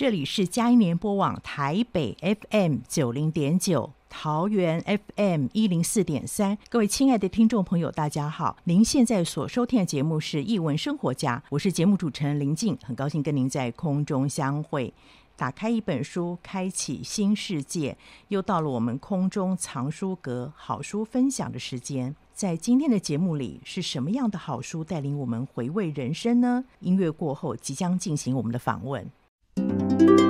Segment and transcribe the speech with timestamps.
[0.00, 4.82] 这里是佳音联播网台北 FM 九零点九，桃园
[5.14, 6.56] FM 一零四点三。
[6.70, 8.56] 各位亲爱的听众朋友，大家好！
[8.64, 14.94] 您现在所收听的节目是《艺文生活家》，我是节目主持人林静，很高兴跟您在空中相会。
[15.36, 17.98] 打开一本书，开启新世界，
[18.28, 22.16] 又到了我们空中藏书阁好书分享的时间。
[22.32, 26.64] 在今天的节目里，是什么样的好书带领我们回味人生呢？
[26.78, 29.06] 音乐过后，即将进行我们的访问。
[29.60, 30.29] Música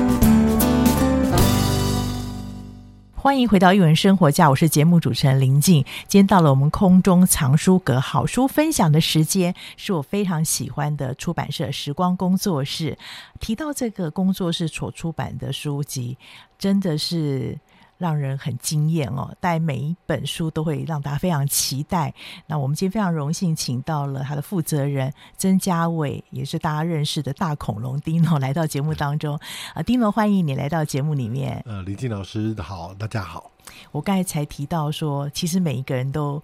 [3.21, 5.85] 欢迎回到《育文生活家》，我是节目主持人林静。
[6.07, 12.97] 今天到了我们空中藏书阁好书分享的时间，是我非常喜欢的出版社时光工作室。
[13.39, 16.17] 提到这个工作室所出版的书籍，
[16.57, 17.55] 真的是
[18.01, 19.31] 让人很惊艳哦。
[19.39, 22.11] 但每一本书都会让大家非常期待。
[22.47, 29.39] 那我们今天非常荣幸请到了他的负责人曾家伟，也是大家认识的大恐龙 Dino 来到节目当中
[29.75, 31.63] 啊，Dino 欢迎你来到节目里面。
[31.67, 33.51] 呃，李静老师好，大家好。
[33.91, 36.41] 我刚才才提到说，其实每一个人都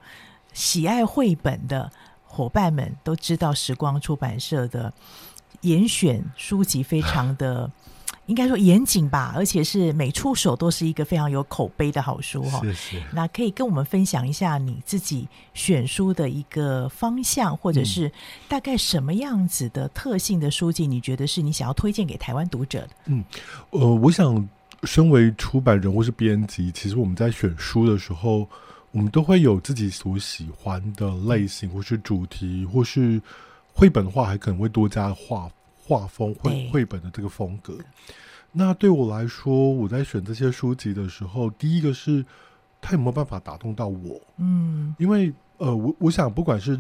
[0.54, 1.92] 喜爱绘本的
[2.24, 4.94] 伙伴们都知道，时光出版社的
[5.62, 7.70] 严选书籍非常的。
[8.28, 12.62] 应该说严谨吧，而且是每出手都是一个非常有口碑的好书哈。
[12.62, 13.04] 是是。
[13.12, 18.12] 那可以跟我们分享一下你自己选书的一个方向，或者是
[18.48, 22.90] 大概什么样子的特性的书籍，你觉得是你想要推荐给台湾读者的？
[23.06, 23.24] 嗯，
[23.72, 24.48] 呃，我想，
[24.84, 28.48] 身为出版人或是编辑，其实我们在选书的时候，
[28.92, 33.22] 我们都会有自己所喜欢的类型，或是主题，或是
[33.74, 35.50] 绘本的话，还可能会多加画。
[35.88, 37.78] 画风绘绘本的这个风格，
[38.52, 42.26] 那对我来说，我在选这些书籍的时候，第一个是
[42.82, 44.20] 他有没有办法打动到我？
[44.36, 46.78] 嗯，因为呃，我我想，不管是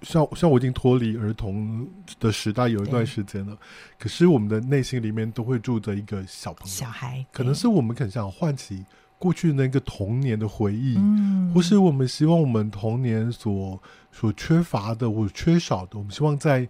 [0.00, 1.86] 像像我已经脱离儿童
[2.18, 3.54] 的时代有一段时间了，
[3.98, 8.82] 可是我们的内心里面都会住着一个小朋友，小孩，可能是我们很想唤起
[9.18, 13.78] 过去那个童年的回忆，嗯，或是我们希望我们童年所
[14.10, 16.66] 所缺乏的或缺少的，我们希望在。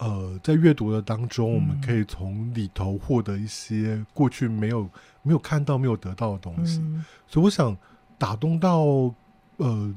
[0.00, 4.88] 呃，在阅读的当中，我们可以从里头获得一些过去没有
[5.22, 6.80] 没有看到、没有得到的东西。
[6.80, 7.76] 嗯、所以，我想
[8.16, 8.80] 打动到
[9.58, 9.94] 呃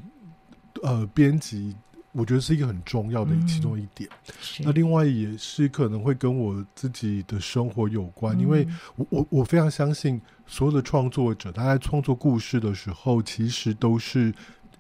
[0.82, 1.74] 呃编辑，
[2.12, 4.10] 我觉得是一个很重要的其中一点。
[4.28, 8.68] 嗯、那另外也是可能会跟我自己的生活有关，嗯、因为
[8.98, 14.34] 我我我非常相信，所有的创作者他在创作故事的时候，其实都是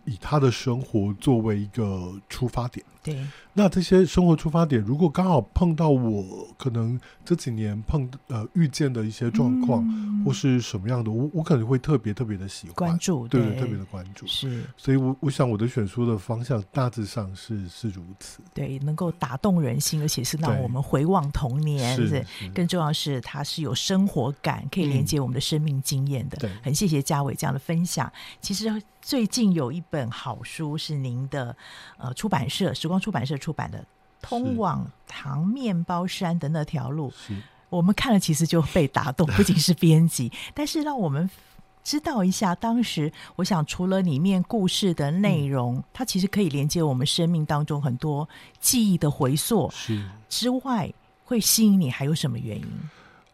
[0.03, 2.85] 以他的生活作为一个出发点。
[3.03, 13.59] 对，那这些生活出发点，如果刚好碰到我可能这几年碰呃遇见的一些状况，嗯、或是什么样的，我我可能会特别特别的喜欢关注，对，对。
[13.59, 14.25] 特别的关注。
[14.27, 18.39] 是，所以我我想我的选书的方向大致上是是如此。
[18.53, 22.25] 对，能够打动人心，而且是让我们回望童年，对，是。
[22.39, 22.49] 是。
[22.49, 26.37] 更重要是它是有生活感，可以连接我们的生命经验的。
[26.37, 28.11] 对、嗯，很谢谢嘉伟这样的分享。
[28.41, 31.55] 其实最近有一本好书是您的
[31.97, 33.79] 呃出版社时光出版社出版的
[34.21, 37.11] 《通往糖面包山的那条路》，
[37.69, 41.29] 我们看了其实就被打动，不仅是 编辑，但是让我们
[41.83, 48.27] 知道一下，当时我想除了里面故事的内容，嗯、它其实可以连接我们生命当中很多
[48.59, 50.91] 记忆的回溯，是之外，
[51.23, 52.67] 会吸引你还有什么原因？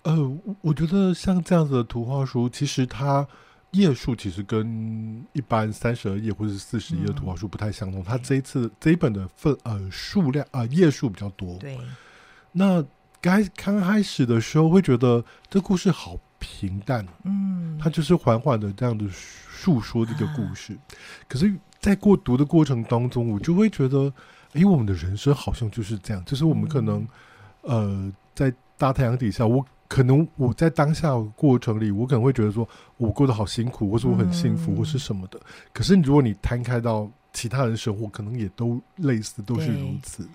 [0.04, 3.28] 呃，我觉得像这样子的图画书，其实它。
[3.71, 11.56] 页数其实跟一般三十二页或者是四十页的图画书不太相同，嗯、它这一次这一本的份呃数量啊页数比较多。
[11.57, 11.77] 对，
[12.51, 12.83] 那
[13.21, 20.74] 刚刚开始的时候会觉得这故事好平淡，嗯，它就是缓缓的这样的述说这个故事。
[20.74, 20.80] 啊、
[21.27, 24.12] 可是，在过读的过程当中，我就会觉得，
[24.54, 27.07] 哎，我们的人生好像就是这样，就是我们可能、
[27.63, 29.63] 嗯、呃在大太阳底下，我。
[29.90, 35.40] 可能我在当下过程里，我可能会觉得说，我过得好辛苦，或是我很幸福，或是什么的。
[35.40, 40.30] 嗯、可是，如果你摊开到其他人生活，可能也都类似，都是如此。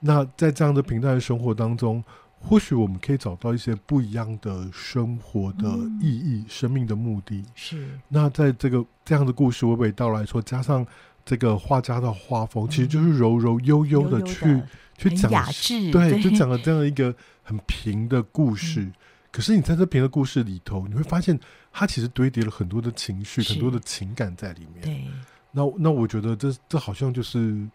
[0.00, 2.02] 那在这样的平淡的生活当中，
[2.40, 5.68] 或许我们可以找到一些不一样的生活的
[6.00, 7.44] 意义、嗯、生命的目的。
[7.54, 7.86] 是。
[8.08, 10.86] 那在这个这样的故事娓娓道来说，加上
[11.26, 14.62] 这个画家的画风，嗯、其实就是柔柔悠悠的去。
[14.98, 18.82] 悠悠的去讲雅致，对，对就讲了这样一个很平的故事。
[18.82, 18.92] 嗯、
[19.30, 21.38] 可是你在这平的故事里头，你会发现
[21.72, 24.82] 它其实堆叠了很多的情绪、很多的情感在里面。
[24.82, 25.06] 对，
[25.52, 27.68] 那那我觉得这这好像就是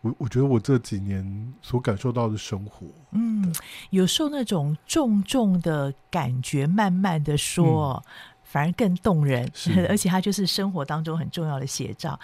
[0.00, 2.86] 我我觉得我这几年所感受到的生活。
[3.12, 3.54] 嗯，
[3.90, 8.10] 有时候那种重重的感觉，慢慢的说，嗯、
[8.42, 9.50] 反而更动人。
[9.88, 12.18] 而且它就是生活当中很重要的写照。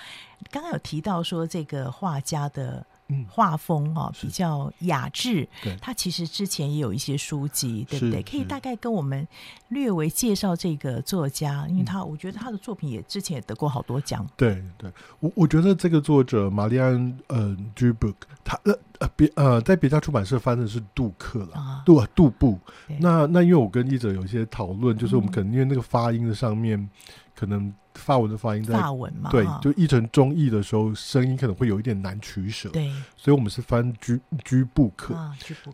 [0.50, 2.84] 刚刚有提到说这个画家的。
[3.28, 5.48] 画风啊，比较雅致。
[5.62, 8.22] 对，他其实之前也有一些书籍，对不对？
[8.22, 9.26] 可以大概跟我们
[9.68, 14.26] 略微介绍这个作家，因为他我觉得他的作品也之前也得过好多奖。
[14.36, 14.90] 对对，
[15.20, 22.58] 我我觉得这个作者玛丽安呃居布克，他呃呃别呃在别家出版社翻的是杜克了，杜杜布。
[22.98, 26.88] 那那因为我跟译者有一些讨论，就是我们可能因为那个发音的上面
[27.40, 27.72] 可能。
[27.94, 32.70] 法文的发音在法文嘛，对，就译成中译的时候，声音可能会有一点难取舍。
[32.70, 35.12] 对，所以我们是翻居居布克。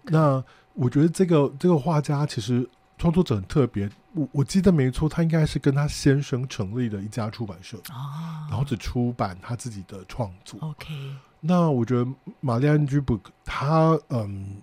[0.04, 0.42] 那
[0.72, 3.88] 我觉得这个这个画家其实创作者很特别。
[4.14, 10.58] 我我记得没错，他应该是跟他先生成立的一家出版社啊，然后只出版他自己的创作。
[10.62, 10.94] OK。
[11.38, 14.56] 那我觉得玛丽安居布克他嗯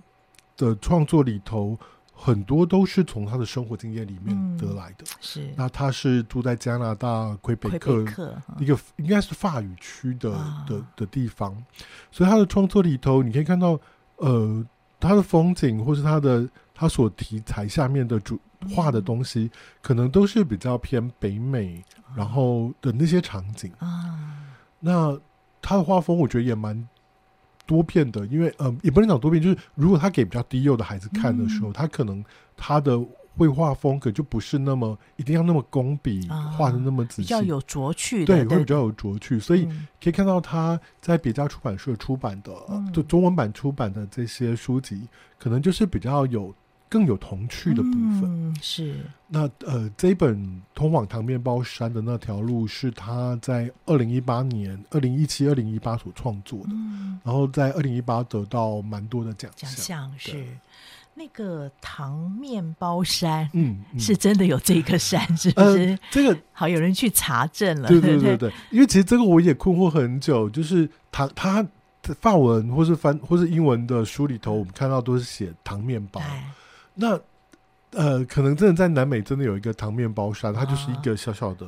[0.57, 1.77] 的创作里头。
[2.15, 5.03] 很多都是从他的生活经验里面得来的。
[5.03, 8.01] 嗯、是，那他是住在加拿大魁北克
[8.59, 11.55] 一个应该是法语区的、啊、的的地方，
[12.11, 13.77] 所以他的创作里头，你可以看到，
[14.17, 14.65] 呃，
[14.99, 18.39] 他的风景或是他的他所题材下面的主
[18.73, 19.51] 画的东西，嗯、
[19.81, 24.39] 可能都是比较偏北美，啊、然后的那些场景啊。
[24.79, 25.19] 那
[25.61, 26.87] 他的画风，我觉得也蛮。
[27.73, 32.23] 多片的，因为呃，也不能讲多片，就是如果他给比较低幼的孩子看的时候，嗯、他可能
[32.55, 33.03] 他的
[33.35, 39.65] 绘画风格就不是那么一定要那么工笔画的那么仔细，比较有拙趣，对，会比较有拙趣，所以
[39.99, 42.51] 可以看到他在别家出版社出版的，
[42.93, 45.07] 就、嗯、中文版出版的这些书籍，
[45.39, 46.53] 可能就是比较有。
[46.93, 48.97] 更有童趣的部分、嗯、是。
[49.27, 59.67] 那呃，这一本通往糖面包山的那条路是他在二零一八年、二零一七、二零一八所创作的，嗯、然后在二零一八得到蛮多的奖项。
[59.71, 60.45] 奖项是。
[61.15, 63.99] 那个糖面包山，嗯，嗯。
[63.99, 65.89] 是真的有这个山，是不是？
[65.89, 71.65] 呃、这个好有人去查证了，对对对对，因为其实这个我也困惑很久，就是糖他
[72.21, 76.21] 法文或是翻或是英文的书里头，我们看到都是写糖面包。
[76.95, 77.19] 那
[77.91, 81.65] 呃，可能真的在南美真的有一个糖面包山，它就是一个小小的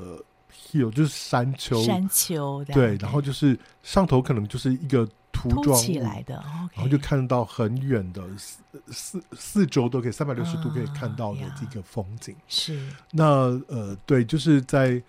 [0.52, 8.60] hill，就是山丘，山丘对，然后就是上头可能就是一个凸状起来的，然后就看到很远的四
[8.92, 12.36] 四四周都可以三百六十度可以看到的这个风景。
[12.48, 12.80] 是。
[13.12, 13.26] 那
[13.68, 15.00] 呃，对，就是在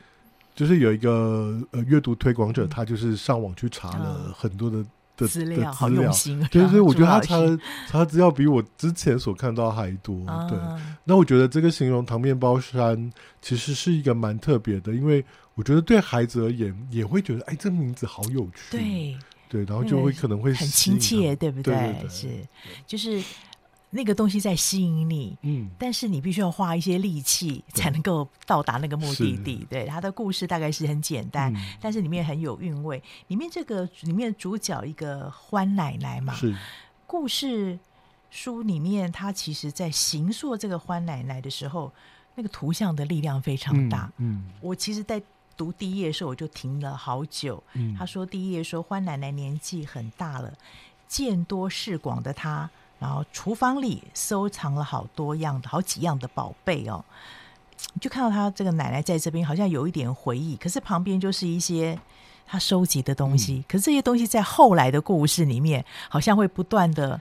[0.54, 4.85] 就是有一个呃阅读推广者，他就是上网去查了很多的。
[5.16, 6.40] 的资料，好用心。
[6.50, 7.58] 对，所以我觉得他查的
[7.88, 10.26] 查资料比我之前所看到还多。
[10.26, 10.58] 啊、对，
[11.04, 18.70] 那我觉得这个形容糖面包山其实是一个蛮特别的，因为我觉得对孩子而言也会觉得，哎，这名字好有趣。
[18.70, 19.16] 对，
[19.49, 21.75] 对，然后就会可能会很亲切，对不对？
[21.75, 22.28] 对对对是，
[22.87, 23.23] 就是。
[23.90, 29.66] 那个东西在吸引你，嗯，但是你必须要花一些力气才能够到达那个目的地。
[29.71, 33.02] 对，他的故事大概是很简单，嗯、但是里面很有韵味。
[33.28, 36.55] 里面这个里面主角一个欢奶奶嘛，是
[37.07, 37.78] 故事
[38.28, 41.90] 书里面，他其实在形塑这个欢奶奶的时候，
[42.35, 44.12] 那个图像的力量非常大。
[44.19, 45.23] 嗯，嗯我其实，在
[45.57, 47.62] 读第一页的时候，我就停了好久。
[47.75, 50.52] 嗯，他说第一页说欢奶奶年纪很大了，
[51.09, 52.69] 见多识广的她。
[52.98, 57.04] 然后厨房里收藏了好多样的好几样的宝贝哦，
[58.00, 61.98] 就看到他这个奶奶在这边好像有一点回忆，可是旁边就是一些
[62.46, 67.20] 他收集的东西，嗯、可是这些东西在后来的故事里面好像会不断的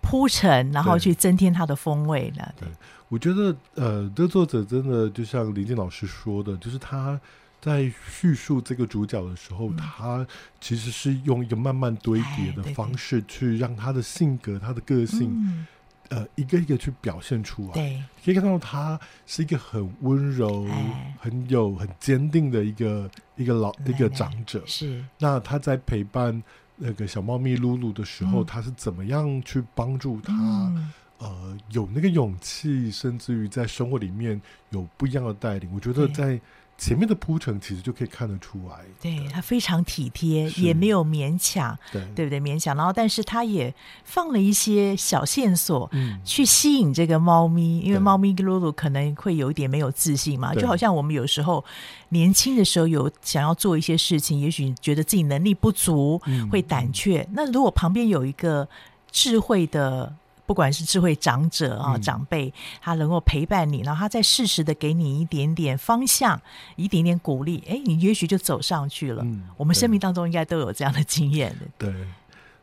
[0.00, 2.46] 铺陈，然后去增添它的风味呢。
[2.58, 2.68] 对，
[3.08, 7.20] 我觉得呃，这作者真的就像林静老师说的，就是他。
[7.66, 10.24] 在叙述这个主角的时候，嗯、他
[10.60, 15.66] 其实是用一个慢慢堆叠的方式，去让他的性格、他的个性，嗯、
[16.10, 17.72] 呃，一个一个去表现出来。
[17.72, 18.96] 对，可以看到他
[19.26, 24.62] 是一个很温柔、哎、很有、很坚定的一个一个老一个长者。
[24.64, 26.40] 是，那他在陪伴
[26.76, 30.32] 那个小猫咪露露的时候，嗯、他是怎么样去帮助他？
[30.32, 35.68] 嗯、呃，有那个勇气，甚至于在生活里面有不一样的带领。
[35.74, 36.40] 我觉得在。
[36.78, 42.38] 前面的铺陈其实就可以看得出来，对，对他非常体贴，也没有勉强，对，对不对？
[42.38, 51.64] 勉强，然后但是他也放了一些小线索，嗯，去吸引这个猫咪，因为猫咪露露可能会有一点没有自信嘛，就好像我们有时候
[52.10, 57.26] 年轻的时候有想要做一些事情，也许觉得自己能力不足，嗯、会胆怯。
[57.32, 58.68] 那如果旁边有一个
[59.10, 60.14] 智慧的。
[60.46, 66.40] 不管是智慧长者啊，长辈，他能够陪伴你，然后他再适时的给你一点点方向，
[66.76, 69.22] 一点点鼓励，哎，你也许就走上去了。
[69.24, 71.66] 嗯，我们生命当中应该都有这样的经验的。
[71.76, 72.06] 对，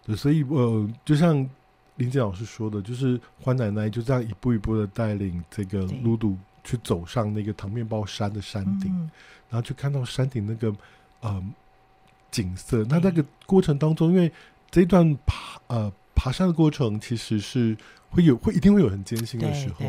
[0.06, 1.48] 对，所以呃，就像
[1.98, 9.12] 林静老师说的，就是欢奶奶就这样一步一步的带领这个露露去走上那个糖面包山的山顶，嗯、
[9.50, 10.74] 然后去看到山顶那个
[11.20, 11.44] 呃
[12.32, 12.86] 景色。
[12.90, 14.32] 那那个过程当中，因为
[14.72, 15.92] 这一段爬呃。
[16.24, 17.75] 爬山的过程其实是
[18.10, 19.86] 会有会一定会有很艰辛的时候，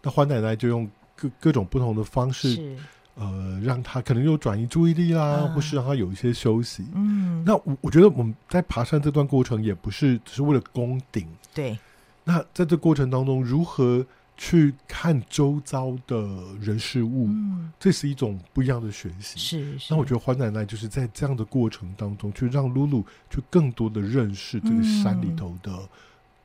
[0.00, 2.76] 那欢奶奶就用各各种不同的方式，
[3.16, 6.86] 呃，让他可能有转移注意力啦，嗯、或是让他有一些休息。
[6.94, 11.76] 嗯，那我我觉得我们在爬山这段过程也不是只是为了攻顶，对。
[12.22, 16.16] 那在这过程当中，如何去看周遭的
[16.60, 19.38] 人事物，嗯、这是一种不一样的学习。
[19.38, 25.88] 是，是，那我觉得欢奶奶就是在这样的过程当中，去让露露去更多的认识这个山里头的、嗯、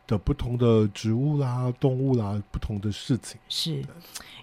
[0.05, 3.39] 的不同的植物啦、动物啦、不同的事情。
[3.49, 3.83] 是，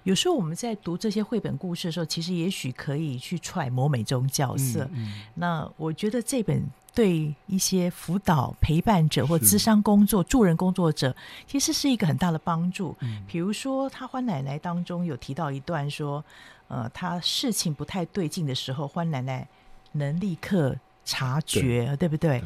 [0.02, 4.84] 有时候我们在读这些绘本故事的时候，其实也许可以去揣摩每种角色。
[4.92, 6.62] 嗯嗯、那我觉得这本。
[6.94, 11.14] 对一些辅导陪伴者或咨商工作助人工作者，
[11.46, 12.96] 其实是一个很大的帮助。
[13.00, 16.24] 嗯，比如说他欢奶奶当中有提到一段说，
[16.68, 19.46] 呃，他事情不太对劲的时候，欢奶奶
[19.92, 22.38] 能立刻察觉，对，对不对？
[22.38, 22.44] 对，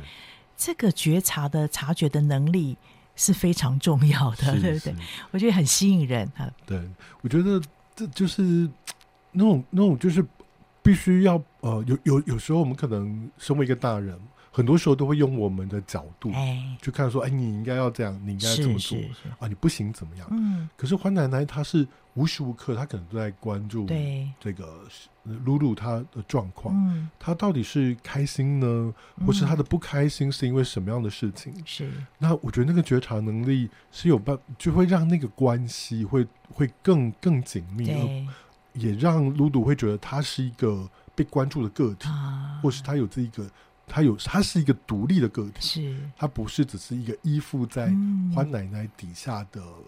[0.57, 2.77] 这个觉察的察觉的能力
[3.15, 4.95] 是非常重要的，对不对？
[5.31, 6.51] 我觉得很吸引人啊。
[6.65, 6.81] 对，
[7.21, 7.61] 我觉得
[7.95, 8.43] 这就是
[9.33, 10.25] 那种那种就是。
[10.81, 14.19] 必须要呃，有有有时候我们可能身为一个大人，
[14.51, 16.31] 很多时候都会用我们的角度
[16.83, 18.99] 去看说，哎，你应该要这样，你应该这么做
[19.39, 20.27] 啊，你不行怎么样？
[20.31, 20.69] 嗯。
[20.77, 23.87] 可是欢奶奶她是无时无刻，她可能都在关注
[24.41, 24.85] 这个
[25.45, 28.95] 露露她的状况，嗯，她到底是开心呢，
[29.27, 31.53] 或是她的不开心是因为什么样的事情？
[31.65, 31.91] 是。
[32.19, 38.27] 那我觉得那个觉察能力是有办，就会让那个关系会会更更紧密。
[38.75, 43.45] 也让露露会觉得她是一个被关注的个体，啊、或是她有这一个，
[43.89, 47.87] 他有他是一个独立的个体，是，他不是只是一个依附在
[48.35, 49.85] 欢奶奶底下的、嗯、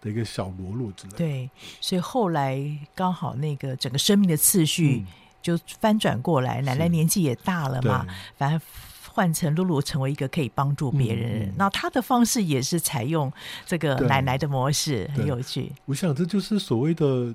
[0.00, 1.16] 的一个小喽啰之类的。
[1.18, 2.58] 对，所以后来
[2.94, 5.04] 刚好那个整个生命的次序
[5.40, 8.06] 就翻转过来，嗯、奶奶年纪也大了嘛，
[8.36, 8.60] 反而
[9.08, 13.32] 换成露露成为一个可以帮助别人，嗯、那他的方式也是采用
[13.66, 15.70] 这个奶奶的模式，很有趣。
[15.84, 17.34] 我想这就是所谓的。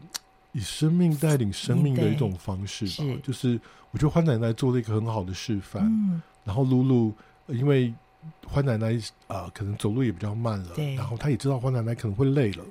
[0.54, 3.60] 以生命带领生命的一种方式吧，是就是
[3.92, 5.84] 我觉得欢奶奶做了一个很好的示范。
[5.86, 7.14] 嗯、然后露露，
[7.48, 7.94] 因为
[8.46, 8.94] 欢奶奶
[9.28, 12.64] 啊、呃，可能走路也比较慢了，然后她也知道欢奶奶可能会累了，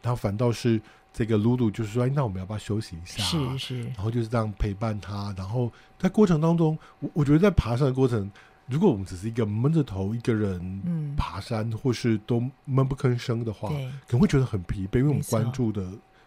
[0.00, 0.80] 然后反倒是
[1.12, 3.22] 这个露露就是说，哎，那我们要不要休息一下？
[3.22, 3.82] 是是。
[3.84, 8.30] 然后就是这样陪伴她，然后在过程当中，我我觉得在爬山的过程，
[8.66, 13.68] 如果我们只是一个闷着头一个人爬山，嗯、或是都闷不吭声的话，
[14.06, 15.84] 可能会觉得很疲惫，因为我们关注的。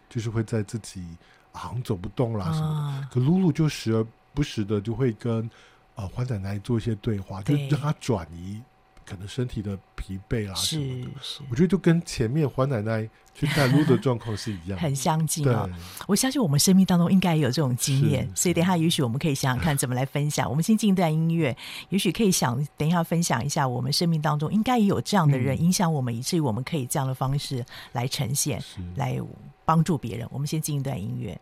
[0.09, 1.05] 就是会在自己
[1.51, 5.49] 好像走不动啦什么的，啊、可露露就时而不时的就会跟
[5.95, 7.67] 呃欢奶奶做一些对话，对。
[7.69, 8.61] 就让她转移
[9.05, 11.11] 可能身体的疲惫啦什么的。
[11.21, 15.69] 是是，我觉得就跟前面黄奶奶去带路的状况是一样，很相近哦。
[16.07, 20.49] 我相信我们生命当中应该也有这种经验，所以等一下也许我们可以想想看怎么来分享。
[20.49, 21.55] 我们先进一段音乐，
[21.89, 28.63] 也许可以想等一下分享一下我们生命当中应该也有这样的人影响我们，嗯、以至于我们可以这样的方式来呈现
[28.95, 29.19] 来。
[29.67, 31.41] 帮助别人，我们先进一段音乐。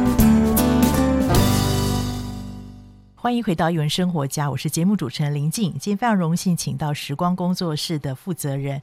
[3.21, 5.73] 欢迎回到一文生活家，我是节目主持人林静。
[5.73, 8.81] 今天非常荣幸，请到时光工作室的负责人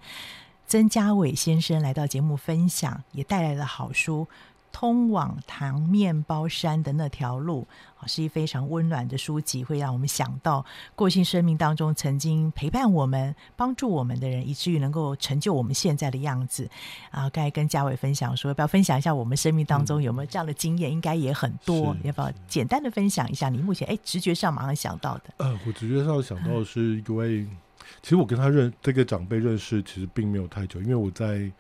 [0.69, 4.29] 曾家伟先生来到节目分享，也带来了好书
[4.79, 7.67] 《通往糖面包山的那条路》
[8.01, 10.65] 啊，是一非常温暖的书籍，会让我们想到
[10.95, 16.71] 过去生命当中曾经陪伴我们、帮助我们的人，以至于能够成就我们现在的样子
[17.11, 17.29] 啊。
[17.31, 20.93] 刚才跟嘉伟分享说，要不要分享一下我们生命当中有没有这样的经验？
[20.93, 23.49] 应该也很多，要不要简单的分享一下？
[23.49, 25.25] 你目前哎，直觉上马上想到的？
[25.39, 27.57] 呃，我直觉上想到的是一位，嗯、
[28.01, 31.51] 其实我跟他认这个长辈认识，其实并没有太久，因为我在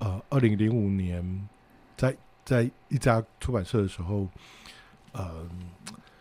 [0.00, 1.48] 呃二零零五年
[1.96, 2.12] 在。
[2.44, 4.28] 在一家出版社的时候，
[5.12, 5.48] 呃，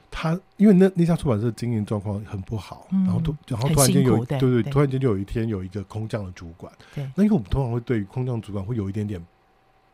[0.10, 9.24] 他因为那那家出版社经营状况很不好，嗯、然后突然后突然间有对对，突然间就有一天有一个空降的主管，对，那因为我们通常会对于空降主管会有一点点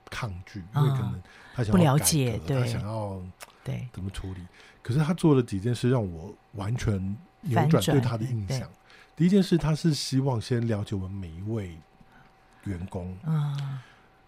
[0.10, 1.22] 抗拒，嗯、因为可能
[1.56, 2.06] 他想要改
[2.46, 3.22] 革，他想要
[3.64, 3.88] 对。
[3.92, 4.42] 怎么处理，
[4.82, 8.70] 可是他做了几件事让我完全扭转对他的印象。
[9.16, 11.76] 第一件事，他是希望先了解我们每一位
[12.66, 13.80] 员工，嗯。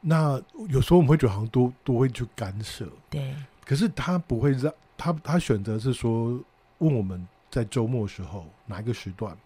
[0.03, 3.35] 那有时候我们会觉得好像都都会去干涉，对。
[3.63, 6.39] 可是他不会让他他选择是说
[6.79, 9.37] 问我们在周末的时候哪一个时段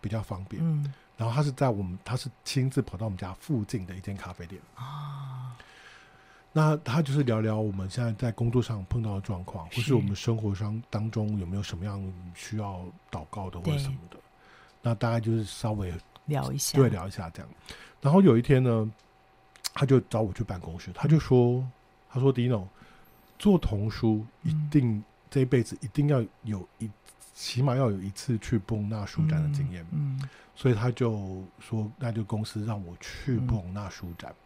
[0.00, 0.94] 比较方便，嗯。
[1.16, 5.56] 然后他是在我们他是亲自跑到我们家附近的一间咖啡店啊。
[6.52, 12.00] 那他就是聊聊我们现在在工作上碰到的状况，或是我们生活上当中有没有什么样
[12.36, 14.16] 需要祷告的或者什么的。
[14.80, 15.92] 那大概就是稍微
[16.26, 17.50] 聊一下，对，聊一下这样。
[18.00, 18.88] 然后有一天呢。
[19.78, 21.64] 他就找我去办公室，他就说
[22.10, 22.64] ：“他说，Dino
[23.38, 26.90] 做童书一定、嗯、这一辈子一定要有一，
[27.32, 29.86] 起码要有一次去布隆纳书展的经验。
[29.92, 34.32] 嗯”嗯，所以他就说：“那就公司让我去布隆纳书展。
[34.32, 34.42] 嗯”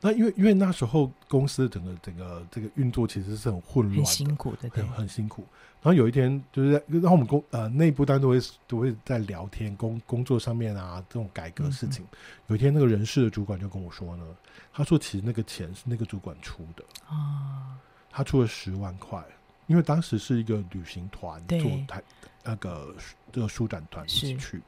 [0.00, 5.44] 那因为因为那时候公司整个整个这个运作其实是很混乱、很辛苦的，很很辛苦。
[5.82, 12.04] 然后有一天，就是在然后我们公呃内部当然都会都会在聊天工工作上面啊这种改革事情。
[12.04, 12.16] 嗯、
[12.48, 14.24] 有一天，那个人事的主管就跟我说呢，
[14.72, 16.84] 他说其实那个钱是那个主管出的。
[17.06, 17.76] 啊，
[18.10, 19.24] 他出了十万块，
[19.68, 21.58] 因为当时是一个旅行团做
[21.88, 22.02] 台
[22.44, 22.94] 那个
[23.32, 24.60] 这个书展团一起去，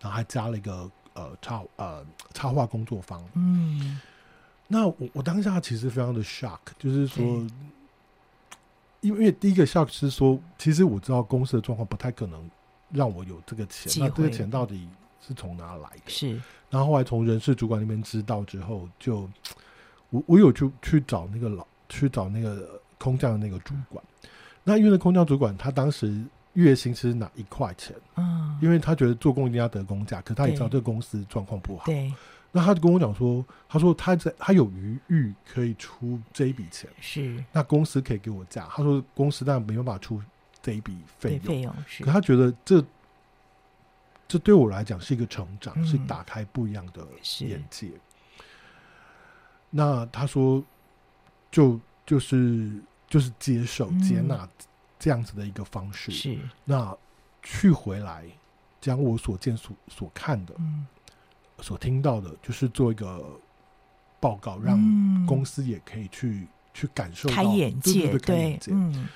[0.00, 3.24] 然后还加了一个呃插呃插画工作坊。
[3.34, 4.00] 嗯，
[4.68, 7.46] 那我我当下其实非常的 shock，就是说。
[9.02, 12.50] 因为第一个 shock 是说，其实我知道公司的状况不太可能
[12.90, 14.88] 让我有这个钱，那这个钱到底
[15.24, 16.08] 是从哪来的？
[16.10, 16.42] 是。
[16.70, 19.28] 然后后来从人事主管那边知道之后，就
[20.10, 24.04] 我我有去去找那个老去找那个空降的那个主管。
[24.24, 24.28] 嗯、
[24.64, 26.20] 那因为那空降主管他当时
[26.54, 32.12] 月薪是拿一块钱，嗯，因为他觉得做工一定要得工价，可他也知道这个公司状况不好，对。
[32.56, 38.66] 那他就跟我讲说，他说他在他有余裕可以出这一笔钱，是那公司可以给我价。
[38.70, 40.22] 他说公司当然没办法出
[40.62, 42.02] 这一笔费用，费用是。
[42.02, 42.82] 可他觉得这
[44.26, 47.06] 这对我来讲是一个成长，嗯、是打开不一样的
[47.40, 47.90] 眼界。
[49.68, 50.64] 那他说
[51.50, 52.72] 就就是
[53.06, 54.48] 就是接受、嗯、接纳
[54.98, 56.96] 这样子的一个方式，是那
[57.42, 58.24] 去回来
[58.80, 60.86] 将我所见所所看的，嗯。
[61.60, 63.24] 所听到的就是做一个
[64.20, 64.78] 报告，让
[65.26, 68.72] 公司也可以去、嗯、去感受到开眼界，对，对，对，开眼界。
[68.74, 69.08] 嗯，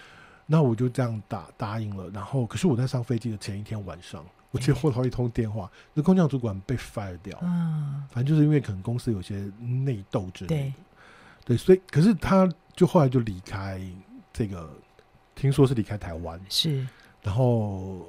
[0.46, 2.08] 那我就这样答答应了。
[2.10, 7.38] 然后，可是我在上飞机的前一天晚上，我接获到一通电话，那空降主管被 fire 掉。
[7.42, 10.62] 嗯，反正就是因为可能公司有些内斗之类的。
[10.62, 10.72] 对，
[11.44, 13.80] 对，所以可是他就后来就离开
[14.32, 14.70] 这个，
[15.34, 16.40] 听说是离开台湾。
[16.48, 16.86] 是，
[17.22, 18.06] 然后。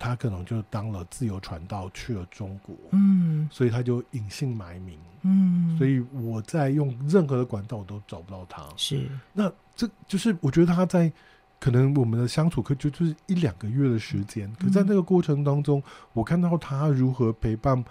[0.00, 4.98] 他可能就当了自由传道去了中国，嗯所以他就隐姓埋名。
[5.22, 8.66] 嗯，所以我在用任何的管道，我都找不到他。
[8.78, 11.12] 是那这就是我觉得他在
[11.58, 15.82] 可能我们的相处可就就是一两个月的时间，可在那个过程当中，
[16.14, 17.84] 我看到他如何陪伴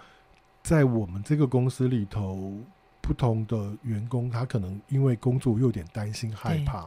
[0.64, 2.52] 在我们这个公司里头
[3.00, 6.84] 不同的员工，他可能因为工作又有点担心害怕，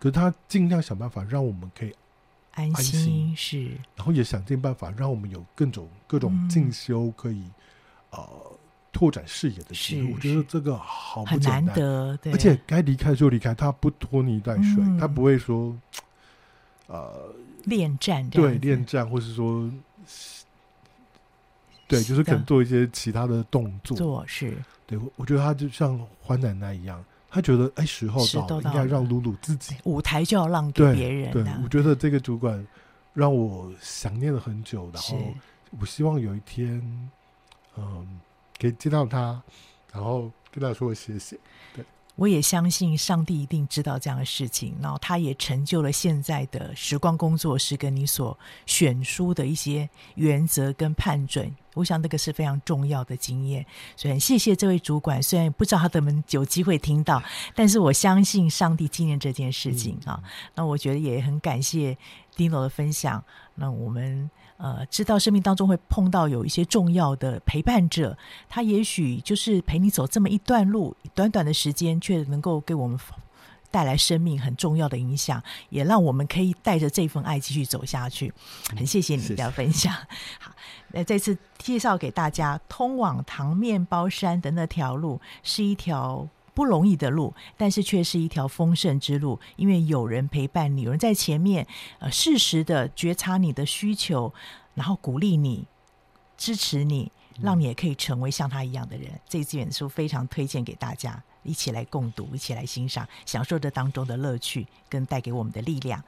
[0.00, 1.94] 可是他尽量想办法让我们可以。
[2.54, 7.52] 安心，是，然后也想尽办法让我们有各种各种进修，可以、嗯、
[8.12, 8.28] 呃
[8.92, 10.12] 拓展视野的机会。
[10.12, 15.76] 我觉得这个好不很简单，难得，对，而且该离开就离开，他不拖泥带水，嗯、他不会说
[16.86, 19.70] 呃恋战，对恋战，或是说
[21.88, 24.56] 对，就是可能做一些其他的动作，做是。
[24.86, 27.04] 对，我觉得他就像欢奶奶一样。
[27.34, 31.32] 他觉得哎，时候到了，应该让露露自己舞台就要让给别人。
[31.32, 32.64] 对，对我觉得这个主管
[33.12, 35.18] 让我想念了很久，然后
[35.80, 36.80] 我希望有一天，
[37.76, 38.20] 嗯，
[38.60, 39.42] 可以见到他，
[39.92, 41.36] 然后跟他说谢谢。
[42.16, 51.52] 我也相信上帝一定知道这样的事情，然后他也成就了现在的时光工作室跟你所选书的一些原则跟判准。
[51.74, 55.20] 我想那个是非常重要的经验，所以很谢谢这位主管。
[55.20, 57.20] 虽然不知道他能不能有机会听到，
[57.52, 60.22] 但是我相信上帝纪念这件事情啊。
[60.54, 61.98] 那我觉得也很感谢
[62.36, 63.24] Dino 的分享。
[63.56, 68.16] 那我们呃知道生命当中会碰到有一些重要的陪伴者，
[68.48, 72.98] 他也许就是陪你走这么一段路，短短的时间却能够给我们
[73.70, 78.32] 带来生命很重要的影响，也让我们可以带着这份爱继续走下去。
[78.76, 79.92] 很谢谢你的分享。
[80.38, 80.52] 好，
[80.92, 91.66] 那这次介绍给大家，通往糖面包山的那条路是一条不容易的路，但是却是一条丰盛之路，因为有人陪伴你，有人在前面，
[91.98, 94.32] 呃，适时的觉察你的需求，
[94.74, 95.66] 然后鼓励你，
[96.36, 99.20] 支持你，让你也可以成为像他一样的人。
[99.28, 101.22] 这几本书非常推荐给大家。
[101.44, 106.02] 一起来共读，一起来欣赏，享受这当中的乐趣跟带给我们的力量。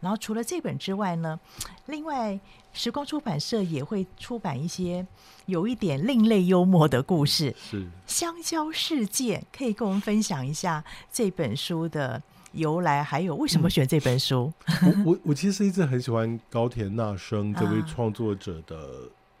[0.00, 1.40] 然后除了这本之外呢，
[1.86, 2.38] 另外
[2.74, 5.06] 时光出版社也会出版一些
[5.46, 7.54] 有一点另类幽默的故事。
[7.58, 14.52] 是《香蕉世界》，可以跟我们分享一下这本书的由来，还有为什么选这本书？
[14.82, 18.84] 嗯、我我我其实一直很喜欢高田纳生这位创作者的、啊、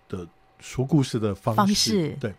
[0.08, 0.26] 的
[0.58, 2.34] 说故事的方式，方式对。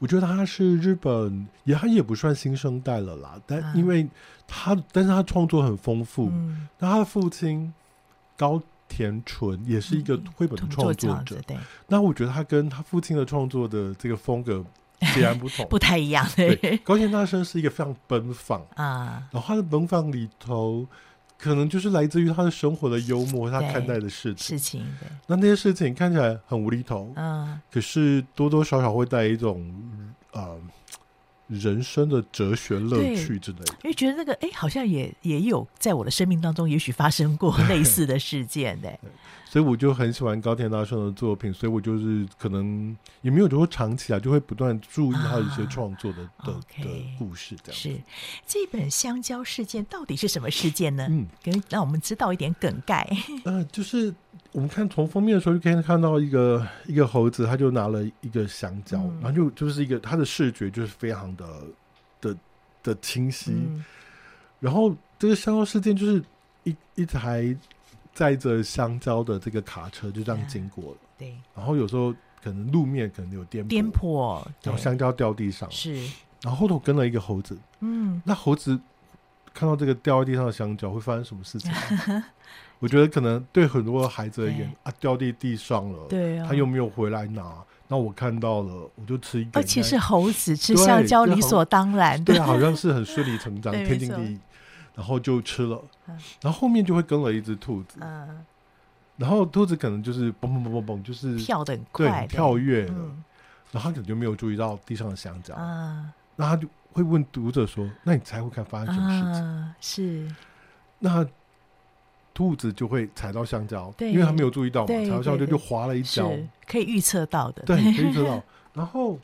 [0.00, 3.40] 我觉得他是日本，也他也不算新生代了啦。
[3.46, 4.08] 但因为
[4.48, 6.28] 他，啊、但是他创作很丰富。
[6.30, 7.72] 嗯、那他的父亲
[8.36, 11.40] 高田纯也是一个绘本的创作者。
[11.46, 11.56] 对。
[11.86, 14.64] 那我觉得他跟他父亲的创作的这个风格
[15.14, 16.26] 截然不同， 不太一样。
[16.34, 20.86] 对，高田大生是一个非常奔放啊，然后他的奔放里头。
[21.40, 24.58] 可能就是来自于他的生活的幽默，他看待的事情。
[24.58, 25.08] 事情，对。
[25.26, 29.72] 那那些事情看起来很无厘头，嗯，可是多多少少会带一种
[30.32, 30.58] 呃
[31.48, 33.74] 人生的哲学乐趣之类的。
[33.84, 38.98] 因为觉得那个哎，好像也也有在我的生命当中，也许发生过 类似的事件的。
[39.50, 47.56] 所以我就很喜欢高田大生的作品，所以我就是可能也没有说长期啊，就会不断注意他的一些创作的、啊、的 okay, 的故事。
[47.60, 47.96] 这样是
[48.46, 51.04] 这本香蕉事件到底是什么事件呢？
[51.10, 53.04] 嗯，跟让我们知道一点梗概。
[53.42, 54.14] 呃，就是
[54.52, 61.44] 我们看从封面的时候就可以看到一个一个猴子，他就拿了一个香蕉，嗯、然后就就是一个他的视觉就是非常的
[62.20, 62.36] 的
[62.84, 63.50] 的清晰。
[63.50, 63.84] 嗯、
[64.60, 66.22] 然后这个香蕉事件就是
[66.62, 67.56] 一一台。
[68.20, 71.34] 载着香蕉的这个卡车就这样经过了，对。
[71.56, 72.12] 然后有时候
[72.44, 75.94] 可能路面可能有颠颠簸，然后香蕉掉地上，是。
[76.42, 78.20] 然后后头跟了一个猴子，嗯。
[78.22, 78.78] 那猴子
[79.54, 81.72] 看到这个掉在地上的香蕉会发生什么事情？
[82.78, 87.54] 我觉得可能对很多孩子而言啊，掉地地上了，对啊，他又没有回来拿，
[87.88, 89.50] 那我看到了，我就吃一个。
[89.58, 94.38] 而且是猴子吃香蕉，理所当然，对，好像是很顺理成章， 天经地义。
[94.94, 95.80] 然后就吃了，
[96.42, 98.44] 然后后面就会跟了一只兔子，嗯，
[99.16, 102.94] 然后兔子可能就是嘣嘣嘣嘣嘣，就是跳的很快，跳跃了，
[103.72, 110.34] 然后他可能就没有注意到地上的香蕉，啊，那他就会问读者说：“那你猜会看发生什么事情？”是，
[110.98, 111.26] 那
[112.34, 116.30] 兔子就会踩到香蕉，因为他没有注意到嘛，踩到香蕉就滑了一跤，
[116.66, 118.42] 可以预测到的，对， 可以预测到。
[118.74, 119.18] 然后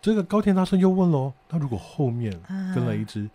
[0.00, 2.30] 这个高田大生又问喽：“那如果后面
[2.74, 3.28] 跟了一只？”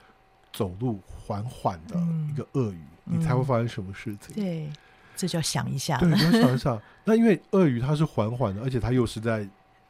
[0.53, 1.99] 走路缓缓的
[2.31, 4.35] 一个鳄鱼，嗯、你猜会发生什么事情？
[4.35, 4.69] 对，
[5.15, 5.97] 这就要想一下。
[5.97, 6.79] 对，你要想一下。
[7.03, 9.45] 那因为鳄鱼它是缓缓的，而且它又是在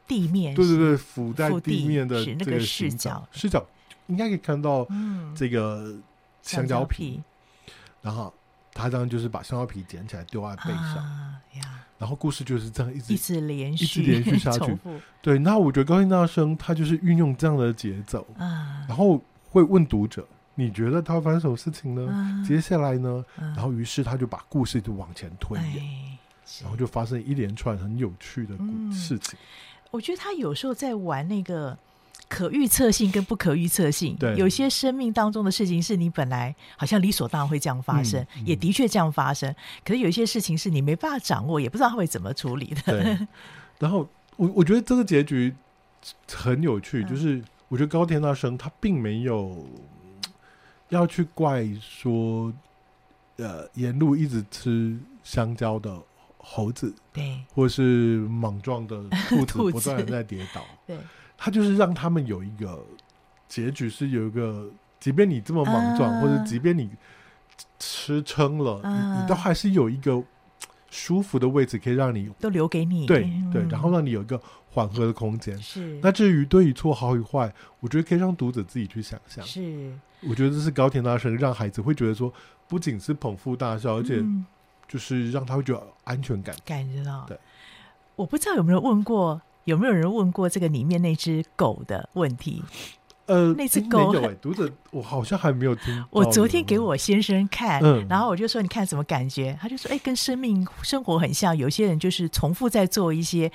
[0.08, 3.63] 地面，对对对，浮在地面的这个视角，视角
[4.08, 4.88] 应该可以看到
[5.36, 5.95] 这个
[6.41, 7.21] 香蕉皮。
[7.67, 8.34] 嗯、然后
[8.73, 11.41] 他当然就是把香蕉皮捡起来丢在背上，啊，
[11.99, 14.78] 然后故事就是这样一直一直连续，一直连续下去
[15.21, 15.38] 对。
[15.38, 22.11] 那我觉得高音大生他就是运用这样的节奏，啊，然后会问读者，你觉得他会发生什么事情呢？
[22.11, 23.23] 啊接下来呢？
[23.37, 26.19] 啊然后于是他就把故事就往前推演，哎
[26.61, 28.55] 然后就发生一连串很有趣的
[28.91, 29.39] 事情。
[29.91, 31.75] 我觉得他有时候在玩那个
[32.27, 34.15] 可预测性跟不可预测性。
[34.17, 39.53] 对有些生命当中的事情是你本来好像理所当然会这样发生，嗯嗯也的确这样发生。
[39.85, 43.03] 可是有一些事情是你没办法掌握，也不知道他会怎么处理的。
[43.03, 43.27] 对，
[43.79, 45.53] 然后我我觉得这个结局
[46.31, 49.65] 很有趣，嗯就是我觉得高田大生他并没有
[50.93, 52.53] 要去怪说，
[53.38, 55.99] 呃，沿路一直吃香蕉的
[56.38, 57.43] 猴子，对。
[57.53, 59.03] 或是莽撞的
[59.47, 60.97] 兔子 不断的在跌倒， 对。
[61.36, 62.86] 他就是让他们有一个
[63.47, 66.21] 结局，是有一个，即便你这么莽撞，啊。
[66.21, 66.89] 或者即便你
[67.79, 69.15] 吃撑了，啊。
[69.15, 70.23] 你你都还是有一个
[70.89, 73.08] 舒服的位置可以让你都留给你。
[73.08, 73.51] 对嗯。
[73.51, 75.58] 对，然后让你有一个缓和的空间。
[75.60, 75.99] 是。
[76.03, 79.45] 那至于对与错、好与坏，我觉得可以让读者自己去想象。
[79.45, 79.91] 是，
[80.27, 82.31] 我觉得这是高田大神让孩子会觉得说，
[82.67, 84.45] 不仅是捧腹大笑，而且嗯
[84.88, 86.55] 就是让他会觉得安全感。
[86.65, 87.25] 感觉到。
[87.27, 87.38] 对，
[88.15, 92.63] 我不知道有没有问过，有没有人问过这个里面那只狗的问题？
[93.25, 96.05] 呃，那只狗诶没有哎、读者我好像还没有听 到。
[96.12, 101.55] 我昨天给我先生看，嗯然后我就说：“你看什么感觉？”他就说：“哎，跟生命生活很像。
[101.55, 103.49] 有些人就是重复在做一些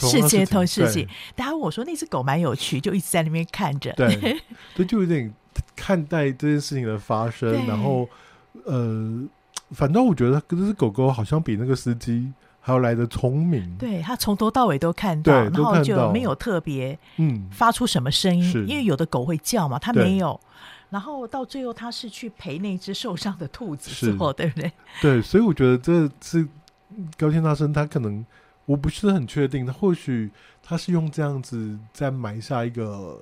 [0.00, 4.38] 世界头事情。”然后我说：“那只狗蛮有趣，就一直在那边看着。”对对，
[4.76, 5.32] 对，就有点
[5.74, 8.08] 看待这件事情的发生，然后
[8.64, 9.22] 呃，
[9.72, 13.76] 反正我觉得这只狗狗好像比那个司机还要来的聪明。
[13.76, 20.38] 对他从头到尾都看到，对然后就没有特别嗯，发出什么声音，是因为有的狗会叫嘛，它没有。
[20.90, 24.72] 然后到最后，他是去陪那只受伤的兔子之后，对不对？
[25.02, 26.48] 对，所以我觉得这是
[27.18, 28.24] 高天大生，他可能
[28.64, 30.30] 我不是很确定，他或许
[30.62, 33.20] 他是用这样子在埋下一个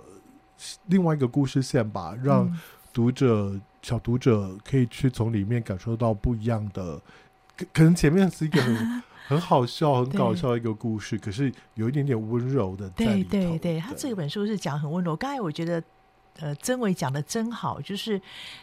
[0.86, 2.60] 另外一个故事线吧，让嗯
[2.92, 7.00] 读者、小读者可以去从里面感受到不一样的，
[7.56, 13.30] 可可能前面是一个很 很好笑、很搞笑的一个故事，可是有一点点温柔的在对里头。
[13.30, 15.14] 对对，他这本书是讲很温柔。
[15.14, 15.82] 刚才我觉得，
[16.38, 18.20] 呃，曾伟讲的真好，就是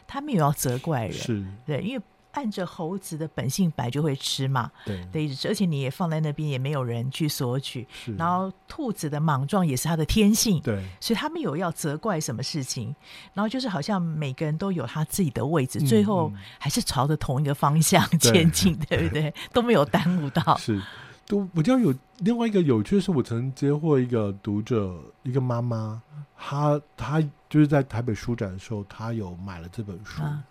[0.07, 2.03] 他没有要责怪人，是，对，因为
[2.33, 7.87] 按着猴子的本性摆就会吃嘛，对对，而且你也放在那边，也没有人去索取。
[7.91, 12.95] 是，然后兔子的莽撞也是它的天性，对所以他没有要责怪什么事情。
[13.33, 19.33] 然后就是好像每个人都有他自己的位置，嗯最后嗯还是朝着同一个方向前进， 对不对？
[19.51, 20.55] 都没有耽误到。
[20.57, 20.81] 是，
[21.27, 26.01] 都比较有另外一个有趣的是，我曾接获一个读者，一个妈妈，
[26.37, 30.43] 她她就是在台北书展的时候，她有买了这本书，啊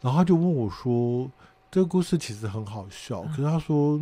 [0.00, 1.30] 然后他就问我说
[1.70, 4.00] ：“这个故事其实很好笑，可是他说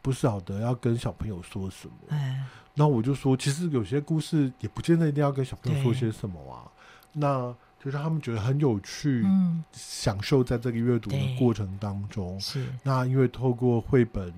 [0.00, 1.94] 不晓得要跟小朋友说什么。
[2.08, 6.64] 哎，”然后我就说：“其实有些故事也不见得一定要跟小朋友说些什么啊，
[7.12, 12.38] 那就是他们觉得很有趣，嗯，享受在这个阅读的过程当中。
[12.40, 14.32] 是，那因为透过绘本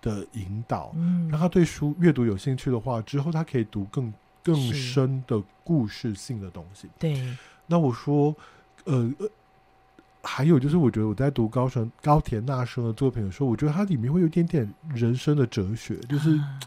[0.00, 6.88] 的引导。”嗯，让他对书阅读有兴趣的话，之后他可以读更更深的故事性的东西。
[6.98, 7.36] 对，
[7.68, 8.34] 那我说，
[8.84, 9.30] 呃呃，
[10.22, 16.60] 还有就是，我觉得我在读高神高田大生的作品的时候，我觉得它里面会有一点点人生的哲学，就是啊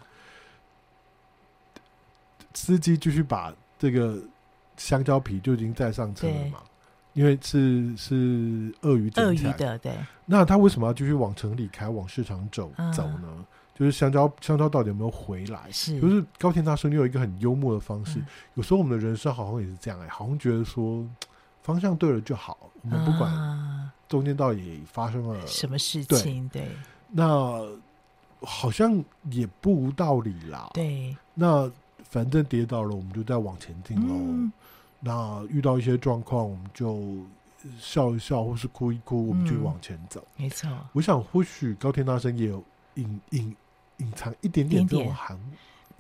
[2.54, 4.18] 司机继续把这个
[4.78, 6.60] 香蕉皮就已经载上车了嘛，
[7.14, 12.92] 因为是是鳄鱼鳄鱼的，对，那他为什么要继续往城里开，往市场走嗯。
[12.94, 13.46] 走呢？
[13.78, 15.70] 就是香蕉香蕉到底有没有回来？
[15.70, 18.26] 是，就是高田大生有一个很幽默的方式，嗯。
[18.54, 21.06] 有时候我们的人生好像也是这样哎、好像觉得说
[21.66, 23.92] 方向对了就好，我们不管啊。
[24.08, 26.68] 中间到底发生了什么事情，对。
[27.10, 27.60] 那
[28.42, 30.70] 好像也不无道理啦。
[30.76, 31.70] 对，那
[32.04, 34.14] 反正跌倒了，我们就再往前进喽。
[34.14, 34.54] 嗯，
[35.00, 37.18] 那遇到一些状况，我们就
[37.80, 40.24] 笑一笑，或是哭一哭，我们就嗯往前走。
[40.38, 42.64] 没错，我想，或许高天大生也有
[42.94, 43.56] 隐隐
[43.98, 44.88] 隐藏一点点。
[44.88, 45.36] 这种含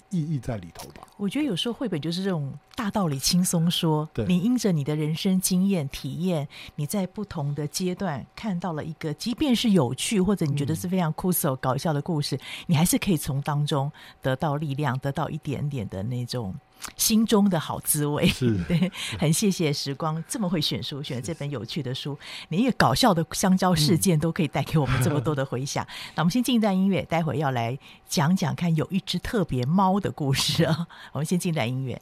[0.09, 1.07] 意义在里头吧。
[1.17, 13.91] 我觉得有时候绘本就是这种大道理轻松说对，你因着你的人生经验体验，你在不同的阶段看到了一个，即便是有趣或者你觉得是非常酷手搞笑的故事，你还是可以从当中
[14.21, 16.53] 得到力量，得到一点点的那种
[16.97, 18.27] 心中的好滋味。
[18.27, 22.17] 是 对，很谢谢时光这么会选书，选了这本有趣的书，
[22.49, 25.85] 连一个搞笑的香蕉事件都可以带给我们这么多的回响。
[26.15, 27.77] 那我们先进一段音乐，待会要来
[28.07, 30.87] 讲讲看有一只特别猫的故事啊。
[31.11, 32.01] 我们先进一段音乐。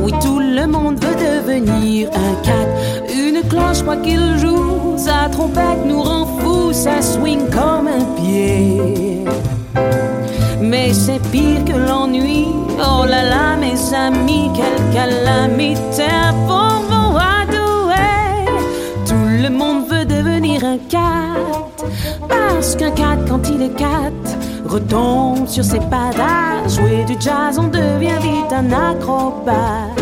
[0.00, 2.66] Oui, tout le monde veut devenir un cat.
[3.14, 9.24] Une cloche, quoi qu'il joue, sa trompette nous rend fous, ça swing comme un pied.
[10.60, 12.48] Mais c'est pire que l'ennui.
[12.80, 16.08] Oh là là, mes amis, quelle calamité
[16.48, 16.94] pour vous.
[19.06, 21.38] Tout le monde veut devenir un cat.
[22.28, 24.10] Parce qu'un cat, quand il est cat,
[24.66, 29.98] retombe sur ses à jouer du jazz, on devient vite un acrobate.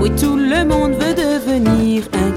[0.00, 2.35] Oui, tout le monde veut devenir un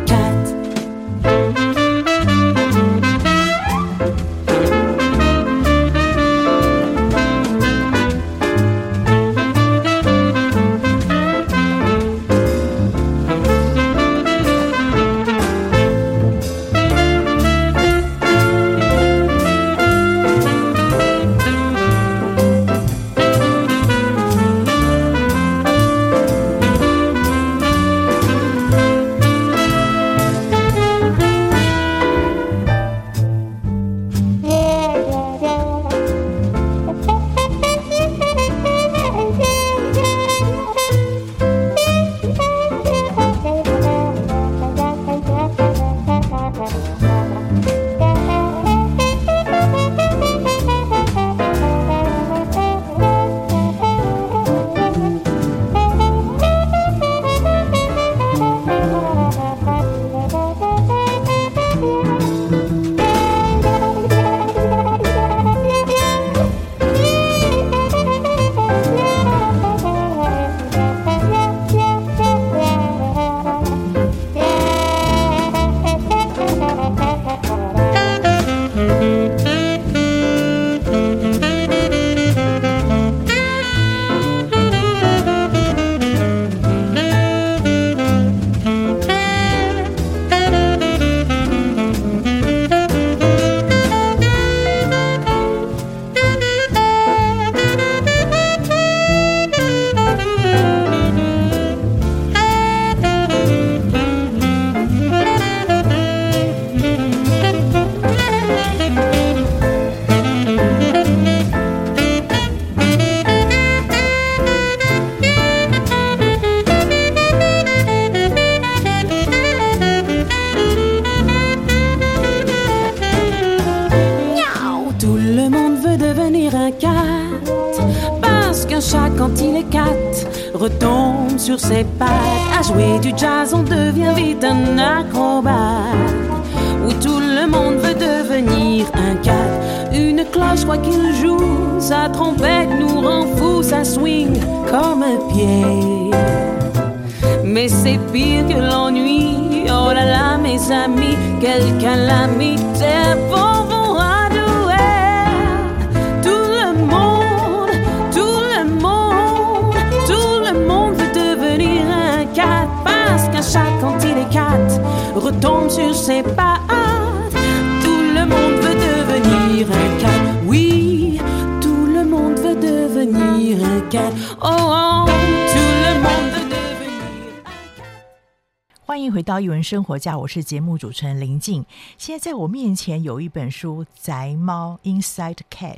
[179.59, 181.65] 文生活家，我是节目主持人林静。
[181.97, 185.75] 现在在我面前有一本书《宅猫 Inside Cat》。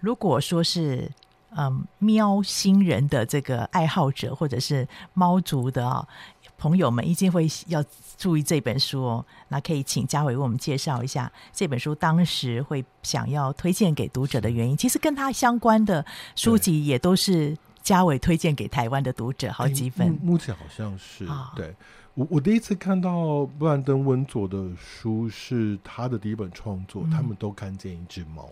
[0.00, 1.10] 如果说是
[1.56, 6.06] 嗯喵星人的这个爱好者，或者是猫族的啊
[6.58, 7.82] 朋友们，一定会要
[8.18, 9.24] 注意这本书哦。
[9.48, 14.76] 那可以请嘉伟为我们介绍一下这本书当时会想要推荐给读者的原因。
[14.76, 16.04] 其实跟他相关的
[16.34, 20.12] 书籍也都是嘉伟推荐给台湾的读者好几本。
[20.22, 21.74] 目前好像是、哦、对。
[22.16, 28.48] 我我第一次看到布兰登温佐的书是他的第一本创作，嗯、他们都看见一只猫。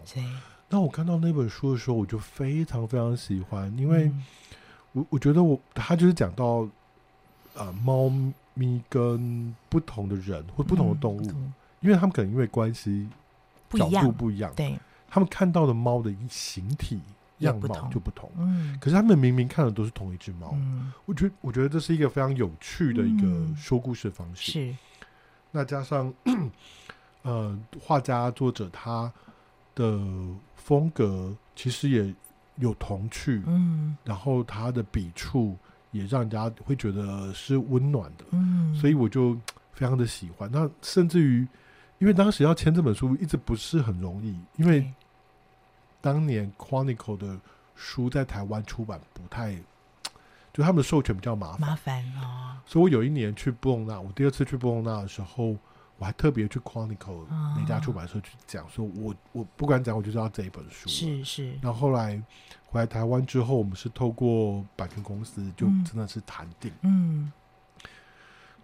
[0.69, 4.13] 那我看到那本书的时候，我就非常非常喜欢，因为
[4.93, 6.69] 我我觉得我他就是讲到
[7.55, 8.13] 呃猫
[8.53, 13.09] 咪跟不同的人或不同的动物，嗯、因为他们可能因为关系
[13.71, 17.01] 角度不一样，对，他们看到的猫的形体
[17.39, 18.31] 样貌就不同。
[18.37, 20.51] 嗯，可是他们明明看的都是同一只猫。
[20.55, 24.53] 嗯，我觉得我觉得这是一个非常有趣的一个说故事的方式。
[24.53, 24.77] 是，
[25.51, 26.13] 那加上
[27.23, 29.13] 呃画家作者他
[29.75, 30.01] 的。
[30.65, 32.15] 风格其实也
[32.57, 35.55] 有童趣，嗯，然后他的笔触
[35.91, 39.35] 也让人家会觉得是温暖的，嗯，所以我就
[39.75, 40.51] 非常的喜欢。
[40.51, 41.47] 那甚至于，
[41.99, 44.91] 因为当时要签这本书一直不是很容易，因为
[46.05, 47.41] 当年 Chronicle 的
[47.75, 49.57] 书在台湾出版不太，
[50.53, 52.59] 就他们的授权比较麻烦，麻烦哦。
[52.67, 55.57] 所以我有一年去布隆纳，我第二次去布隆纳的时候。
[55.97, 60.89] 我还特别去 Chronicle 那家出版社去讲，说我我不敢讲，我就知道这一本书。
[60.89, 61.57] 是是。
[61.63, 62.21] 然后后来
[62.67, 66.73] 回来台湾之后，我们是透过版权公司，就真的是谈定。
[66.83, 67.31] 嗯。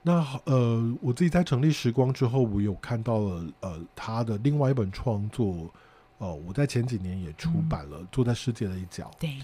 [0.03, 5.73] 那呃，我自己在成立时光之后，我有看到了呃他的另外一本创作，
[6.21, 9.11] 呃，我在前几年也出版了《坐在世界的一角》。
[9.21, 9.37] 对。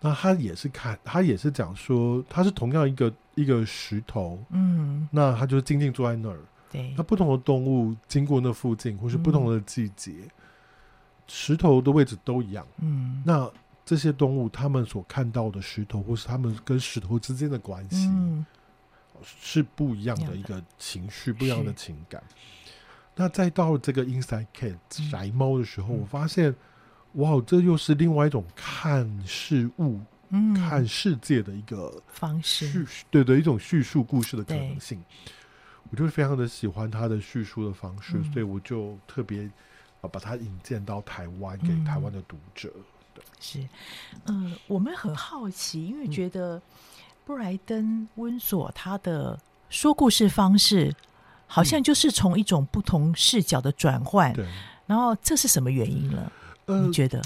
[0.00, 4.44] 那他也是看，他也是讲说，他是同样一个一个石头。
[4.50, 5.08] 嗯。
[5.10, 6.38] 那他就是静静坐在那儿。
[6.70, 10.30] 对那不同的动物经过那附近，或是不同的季节，嗯、
[11.28, 12.66] 石头的位置都一样。
[12.78, 13.48] 嗯，那
[13.84, 18.44] 这些动物他们所看到的石头，或是他们跟石头之间的关系，嗯、
[19.22, 22.20] 是不一样的一个情绪，不一样的情感。
[23.16, 24.76] 那再到这个 Inside Cat
[25.10, 26.54] 宅猫的时候，嗯、我发现，
[27.14, 30.00] 哇，这又是另外一种看事物、
[30.30, 35.02] 嗯、看世界的一个方式，对对一种叙述故事的可能性。
[35.90, 39.48] 我就非常的喜欢他的叙述的方式，嗯、所以我就特别
[40.00, 42.72] 啊把他引荐到台湾给台湾的读者。
[43.38, 43.60] 是，
[44.26, 46.60] 嗯、呃，我们很好奇，因为觉得
[47.24, 49.38] 布莱登温索他的
[49.68, 50.92] 说故事方式，
[51.46, 54.34] 好像就是从一种不同视角的转换。
[54.86, 56.30] 然后这是什么原因呢？
[56.66, 57.22] 呃、你觉得？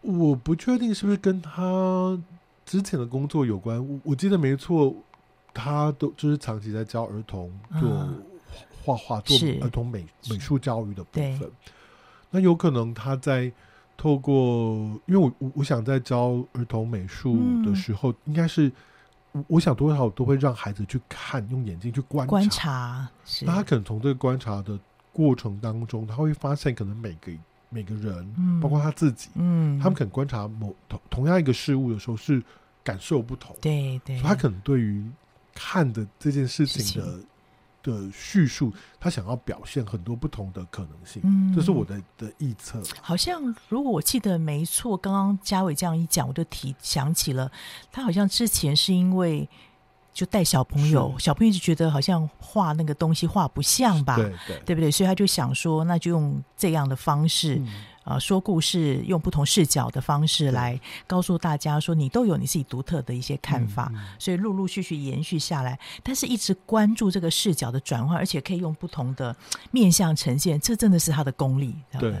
[0.00, 2.18] 我不确定是不是跟他
[2.64, 3.78] 之前的工作有关。
[3.86, 4.94] 我我记得没错。
[5.58, 7.50] 他都就是长期在教儿童
[7.80, 8.06] 做
[8.84, 11.50] 画画、做儿童美美术教育的部分。
[12.28, 13.50] 那有可能他在
[13.96, 14.34] 透过，
[15.06, 18.70] 因为我我我想在教儿童美术的时候，应该是
[19.48, 22.30] 我想多少都会让孩子去看，用眼睛去观察。
[22.30, 23.08] 观察，
[23.42, 24.78] 那他可能从这个观察的
[25.12, 27.32] 过程当中，他会发现可能每个
[27.68, 32.42] 每个人，包括他自己，嗯，他们可能观察某同同样一个事物的时候是
[32.84, 33.56] 感受不同。
[33.60, 35.04] 对对，他可能对于
[35.54, 37.18] 看的这件事情的
[37.86, 42.82] 的叙述，他想要表现很多不同的可能性，嗯，这是我的的臆测。
[43.00, 47.50] 好像如果我记得没错，刚刚嘉伟这样一讲，我就提想起了，
[47.90, 49.48] 他好像之前是因为
[50.12, 54.90] 就带小朋友，小朋友就觉得好像画那个东西画不像吧，对对，对不对？
[54.90, 57.56] 所以他就想说，那就用这样的方式。
[57.56, 57.68] 嗯
[58.06, 69.34] 啊，说故事用不同视角的方式来告诉大家，说你都有你自己独特的一些看法，所以陆陆续续延续下来，但是一直关注这个视角的转换，而且可以用不同的
[69.72, 71.74] 面向呈现，这真的是他的功力。
[71.98, 72.14] 对，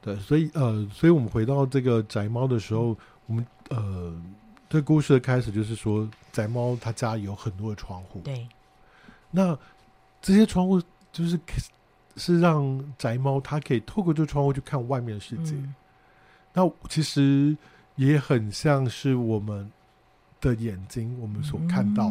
[0.00, 2.96] 对，所以呃，所以我们回到这个宅猫的时候，嗯、
[3.26, 4.22] 我们呃，
[4.70, 8.46] 这故事的开始就是说，宅猫他家里有很多的窗户，对，
[9.32, 9.58] 那
[10.22, 10.80] 这些窗户
[11.12, 11.36] 就是。
[12.16, 15.74] 是让宅猫它可以透过这个窗户去看外面的世界，嗯、
[16.54, 17.54] 那其实
[17.94, 19.70] 也很像是我们
[20.40, 22.10] 的眼睛，我们所看到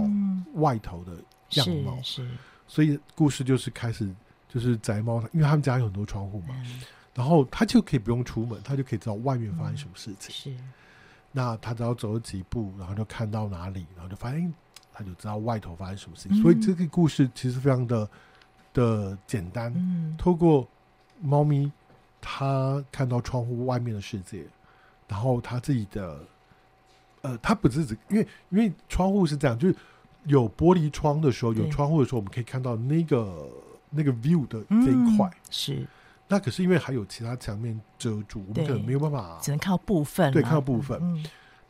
[0.53, 1.13] 外头的
[1.53, 1.95] 样貌。
[1.95, 2.31] 嗯、是，是，
[2.67, 4.07] 所以故事就是开始，
[4.47, 6.81] 就是宅猫，因为他们家有很多窗户嘛，嗯、
[7.15, 10.53] 然后它就可以不用出门，它就可以知道外面发生什么事情。
[10.53, 10.63] 嗯、是，
[11.31, 14.53] 那它只要走了几步，然后就看到哪里，然后就发现，
[14.93, 16.39] 他就知道外头发生什么事情。
[16.39, 18.07] 嗯、所以这个故事其实非常的。
[18.75, 20.67] 的简单，嗯、透过
[21.21, 21.71] 猫咪，
[22.19, 24.45] 它看到窗户外面的世界，
[25.07, 26.19] 然后它自己的，
[27.21, 29.75] 呃，它不是只因为因为窗户是这样，就是
[30.25, 33.47] 有玻璃窗的时候，有窗户的时候，我们可以看到那个
[33.89, 35.87] 那个 view 的这一块、嗯、是。
[36.27, 40.99] 那可是因为还有其他墙面遮住，我们可能没有办法，只能靠部分，对，靠部分。
[41.01, 41.25] 嗯、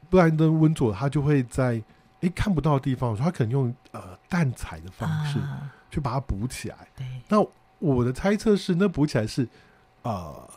[0.09, 1.83] 布莱登温佐他就会在
[2.21, 5.37] 诶看不到的地方，他可能用呃淡彩的方式。
[5.39, 6.75] 啊去把它补起来。
[6.93, 7.37] 对，那
[7.79, 9.47] 我的猜测是，那补起来是
[10.01, 10.49] 呃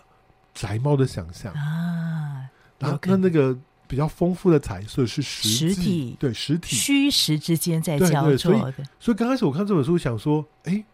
[0.53, 2.51] 宅猫的想象啊。
[2.81, 8.85] 那那那个比较丰富的彩色是实，实体，对实体虚实之间在交错的。
[8.99, 10.85] 所以，刚开始我看这本书，想说，哎，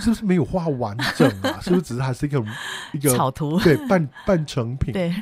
[0.00, 1.58] 是不是没有画完整啊？
[1.62, 2.44] 是不是只是还是一个
[2.92, 3.58] 一个草图？
[3.60, 4.92] 对，半半成品。
[4.94, 5.12] 对。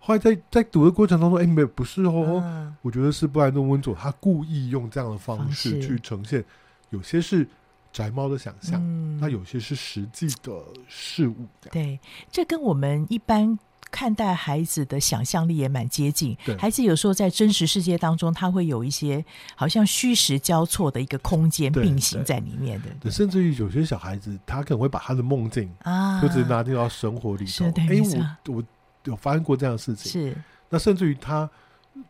[0.00, 6.44] 后来在在读的过程当中，哎，没不是哦，嗯、我觉得是布莱顿温佐他故意用这样的方式去呈现，
[6.90, 7.48] 有些是
[7.96, 10.52] 宅猫的想象，嗯、那有些是实际的
[10.86, 11.46] 事物。
[11.72, 11.98] 对，
[12.30, 13.58] 这跟我们一般。
[13.88, 19.24] 看待孩子的想象力也蛮接近，对孩子有时候在真实世界当中，他会有一些
[19.54, 22.88] 好像虚实交错的一个空间并行在里面的。
[23.00, 27.64] 对，甚至于有些小孩子，他可能会把他的梦境啊，就直接拿进到生活里头。
[27.76, 28.64] 哎，我我
[29.04, 30.10] 有发生过这样的事情。
[30.10, 30.36] 是，
[30.68, 31.48] 那甚至于他。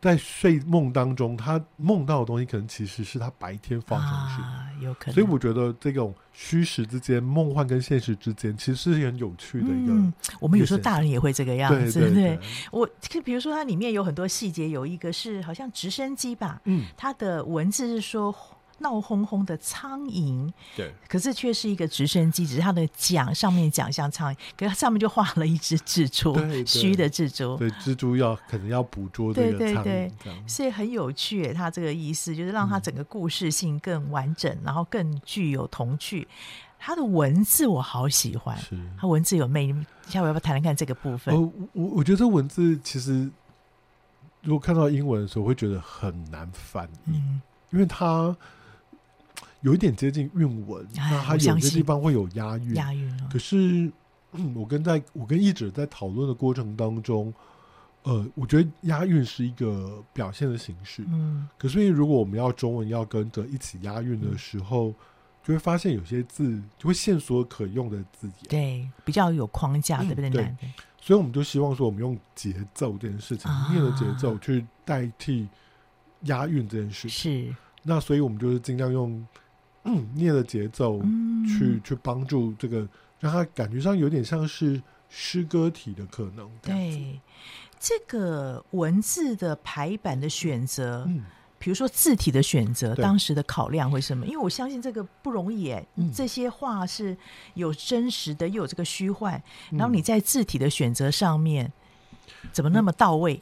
[0.01, 5.15] 在睡梦当中，他梦到的东西可能其实是他白天发生的事，啊，有可能。
[5.15, 9.93] 所以我觉得这种虚实之间、梦幻跟现实之间，其实是很有趣的一个。
[9.93, 12.41] 嗯，我们有时候大人也会这个样子，对，对，对，对。
[12.71, 18.35] 我就比如说，它里面有很多细节，有一个是好像直升机吧，嗯，它的文字是说。
[18.79, 26.35] 闹哄哄的苍蝇，对，可是却是一个直升机，只是它的桨上面桨像苍蝇，可是它上面就画了一只蜘蛛，
[26.67, 31.55] 虚的蜘蛛，对，蜘蛛要可能要捕捉这个苍蝇，对对对，所以很有趣。
[31.55, 36.29] 它这个意思就是让它整个故事性更完整，嗯、然后更具有童趣。
[36.79, 39.87] 他的文字我好喜欢，是它文字有魅力。
[40.07, 41.35] 下回要不要谈谈看这个部分？
[41.35, 43.31] 我我我觉得这文字其实
[44.43, 48.37] 如果看到英文的时候，会觉得很难翻译，嗯、因为它。
[49.63, 52.75] 有一点接近韵文，那它有些地方会有押韵。
[52.75, 53.29] 押韵。
[53.29, 53.91] 可是，
[54.33, 57.33] 嗯，我跟在我跟译者在讨论的过程当中，
[58.03, 61.05] 呃，我觉得押韵是一个表现的形式。
[61.09, 61.49] 嗯。
[61.59, 64.95] 可是，如果我们要中文要跟着一起押韵的时候，嗯、
[65.43, 68.49] 就会发现有些字就会线索可用的字眼。
[68.49, 70.31] 对，比较有框架，对不对？
[70.31, 70.55] 对。
[71.01, 75.49] 所以，我们就希望说，我们用节奏这件事情，啊、念的节奏去代替
[76.25, 77.11] 押韵这件事情。
[77.11, 77.57] 是。
[77.83, 79.27] 那所以我们就是尽量用。
[79.87, 81.01] 嗯，念的节奏
[81.47, 82.87] 去，去去帮助这个，
[83.21, 86.51] 让他感觉上有点像是诗歌体的可能。
[86.61, 87.21] 对，
[87.79, 91.23] 这个文字的排版的选择，嗯，
[91.57, 94.27] 比如说字体的选择，当时的考量会什么？
[94.27, 97.17] 因为我相信这个不容易，哎，这些话是
[97.55, 101.73] 有真实的，又有这个虚幻，然后你在字体的选择上面，
[102.51, 103.41] 怎么那么到位？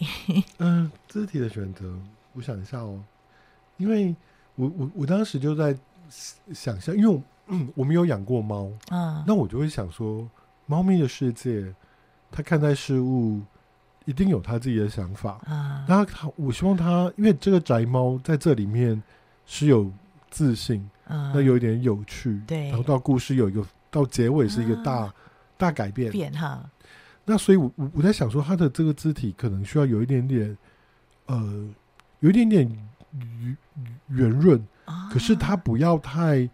[0.58, 1.98] 嗯，字体的选择，
[2.34, 3.02] 我想一下哦，
[3.78, 4.14] 因为
[4.56, 5.74] 我我我当时就在。
[6.52, 10.28] 想象，因为我，嗯，我没有养过猫啊，那我就会想说，
[10.66, 11.74] 猫咪的世界，
[12.30, 13.40] 它看待事物
[14.04, 15.84] 一定有它自己的想法啊。
[15.88, 19.02] 那它，我希望它，因为这个宅猫在这里面
[19.46, 19.90] 是有
[20.30, 25.14] 自信，啊，那有一点有趣，对，然后到故事有一个到结尾是一个大、啊、
[25.56, 26.64] 大改变，变哈。
[27.24, 30.56] 那所以我，我我在想说，它的这个肢体可能需要有一点点，
[31.26, 31.68] 呃，
[32.20, 32.68] 有一点点
[33.12, 33.56] 圆
[34.08, 34.66] 圆润。
[35.12, 36.48] 可是它不要太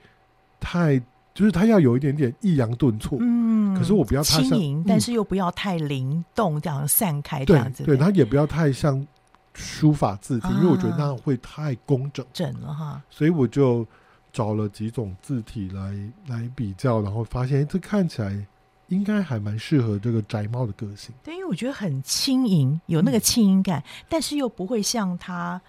[0.60, 0.98] 太，
[1.34, 3.18] 就是它要有一点点抑扬顿挫。
[3.20, 7.84] 嗯，可是我不要太轻盈，但是又不要太灵动，这样散开这样子。
[7.84, 9.06] 对，它也不要太像
[9.54, 12.24] 书法字体，因为我觉得那样会太工整。
[12.32, 13.02] 整了哈。
[13.10, 13.86] 所以我就
[14.32, 15.94] 找了几种字体来
[16.28, 18.46] 来比较，然后发现这看起来
[18.88, 21.14] 应该还蛮适合这个宅猫的个性。
[21.24, 25.60] 对，因为我觉得很轻盈，有那个轻盈感，但是又不会像它。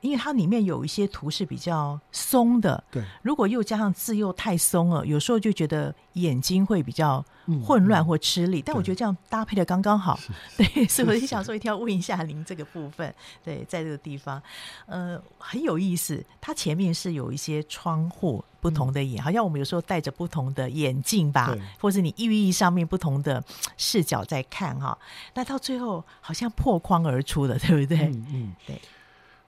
[0.00, 3.02] 因为它里面有一些图是比较松的，对。
[3.22, 7.24] 如果又加上字又太松了，有时候就觉得眼睛会比较
[7.64, 8.62] 混乱或吃力。
[8.64, 10.18] 但我觉得这样搭配的刚刚好，
[10.56, 10.86] 对。
[10.86, 13.14] 所以我就想说，一定要问一下您这个部分。
[13.44, 14.42] 对，在这个地方，
[14.86, 16.24] 呃，很有意思。
[16.40, 23.42] 它前面是有一些窗户，不同的眼，嗯、好像我们有时候戴着不同的眼镜吧，或者你寓意上面不同的
[23.76, 24.96] 视角在看哈。
[25.34, 28.06] 那到最后好像破框而出的，对不对？
[28.06, 28.80] 嗯，嗯对。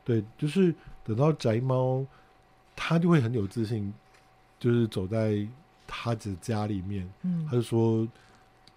[0.05, 0.74] 对，就是
[1.05, 2.05] 等到宅猫，
[2.74, 3.92] 他就会很有自信，
[4.59, 5.46] 就是走在
[5.86, 8.07] 他的家里面，嗯，他就说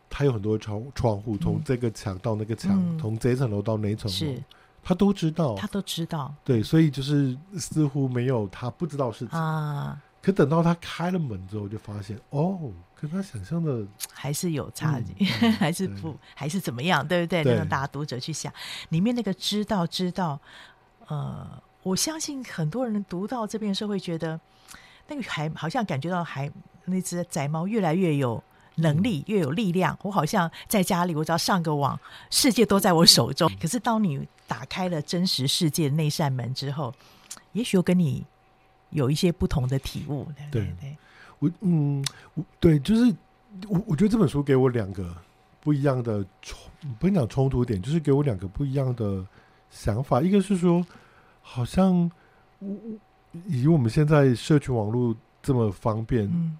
[0.10, 4.44] 他有很多窗窗户，从这个墙到那个墙，从、嗯、这一层楼到那一层楼，是
[4.84, 10.00] 他都知道，他都知道，对，所以就是似乎没有他不知道的事情啊。
[10.22, 17.44] 可等到他开了门之后，就发现哦，跟他想象的 还是有差距，嗯、 还是不还是怎么样，对不对？
[17.44, 18.52] 让大家读者去想
[18.90, 20.40] 里面那个知道知道。
[21.08, 24.40] 呃，我相信很多人读到这边的时候会觉得，
[25.08, 26.52] 那个还好像感觉到还
[26.86, 28.44] 那只宅猫越来越有
[28.76, 29.98] 能力，嗯、越有力量。
[30.02, 32.00] 我好像在家里，我只要上个网，
[32.32, 33.52] 世界都在我手中。
[33.62, 36.94] 可是当你打开了真实世界的那扇门之后，
[37.52, 38.26] 也许又跟你
[38.90, 40.28] 有一些不同的体悟。
[40.52, 40.98] 对对，对
[41.40, 42.04] 我嗯，
[42.34, 43.16] 我对，就是
[43.68, 45.16] 我我觉得这本书给我两个
[45.62, 46.60] 不一样的冲，
[47.00, 49.24] 不能讲冲突点，就是给我两个不一样的。
[49.76, 50.84] 想法，一个是说，
[51.42, 52.10] 好像
[53.46, 55.14] 以我们现在社群网络
[55.44, 56.58] 这么方便，嗯、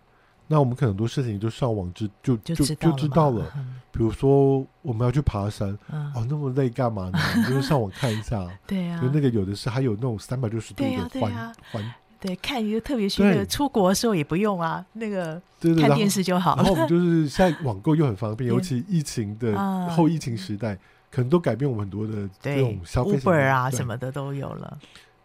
[0.48, 3.50] 那我们可能很多事情就上网知就就就知，就知道了。
[3.56, 7.18] 嗯、比如说我们要去爬山，嗯、哦，那么累干嘛呢？
[7.48, 8.46] 就是上网看一下。
[8.68, 11.32] 对啊，就那个有的是还有那种三百六十度的环
[11.72, 11.94] 环。
[12.20, 15.42] 对，看一个特别是那个出国的时候也不用啊，那个
[15.80, 16.56] 看电视就好。
[16.56, 19.58] 然后我们就是现在网购又很方便， 尤其疫情的
[19.90, 20.78] 后疫情时代，
[21.16, 23.18] 可能都改变我们很多的这种消费。
[23.18, 24.78] Uber 啊什么的都有了。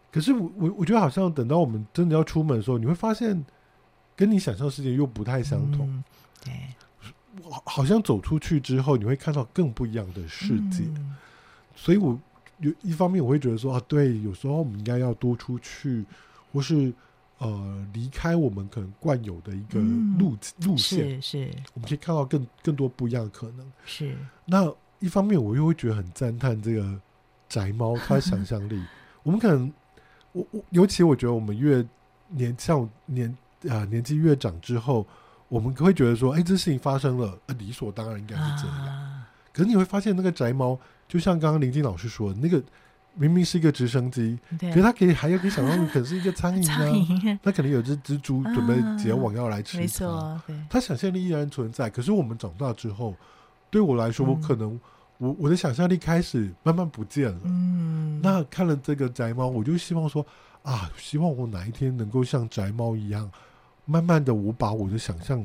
[0.09, 3.45] 可是我我我觉得好像等到我们真的要出门的时候，你会发现
[4.15, 6.01] 跟你想象的世界又不太相同。
[6.45, 6.53] 对，
[7.65, 10.85] 好像走出去之后，你会看到更不一样的世界。
[11.75, 12.17] 所以我
[12.59, 16.05] 有一方面我会觉得说啊，对，有时候我们应该要多出去。
[16.53, 16.93] 或是
[17.37, 19.79] 呃离开我们可能惯有的一个
[20.19, 23.71] 路、嗯、路线，是，是我们可以看到更更多不一样的可能。
[23.85, 24.69] 是那
[25.01, 26.85] 一方面，我又会觉得很赞叹这个
[27.49, 28.81] 宅猫它的想象力。
[29.23, 29.69] 我们可能
[30.31, 31.85] 我我尤其我觉得我们越
[32.29, 33.29] 年像年
[33.63, 35.05] 啊、呃、年纪越长之后，
[35.49, 38.77] 我们会觉得说，哎、欸，这事情发生了，呃、理所当然应该是这样。
[38.87, 40.79] 啊、可是你会发现，那个宅猫
[41.09, 42.63] 就像刚刚林静老师说的那个。
[43.13, 46.71] 明明是一个直升机，可是它可以还有可以想象，可能是一个苍蝇
[47.29, 49.81] 啊，它可能有只蜘蛛准备结网要来吃它。
[49.81, 51.89] 没错，它想象力依然存在。
[51.89, 53.13] 可是我们长大之后，
[53.71, 54.79] 对我来说，我可能
[55.17, 57.39] 我我的想象力开始慢慢不见了。
[57.45, 60.23] 嗯，那看了这个宅猫，我就希望说
[60.61, 63.31] 啊，希望我哪一天能够像宅猫一样，
[63.85, 65.43] 慢慢的我把我的想象。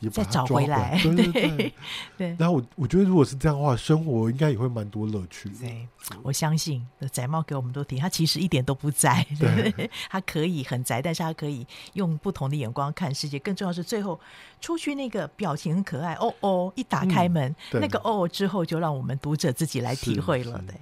[0.00, 1.74] 也再找回来， 对对对，
[2.16, 2.36] 对。
[2.38, 5.48] 然后我我觉得，如果是这样的话，生活应该也会蛮多乐趣。
[5.60, 5.88] 对，
[6.22, 13.38] 我相信宅猫给我们都提，他其实一点都不宅，对，对，他可以很宅，但是他可以用不同的眼光看世界。
[13.40, 14.18] 更重要是，最后
[14.60, 20.62] 出去那个表情很可爱，哦哦，一打开门，嗯、那个哦哦之后，就让我们读者自己来体会了。
[20.66, 20.76] 对，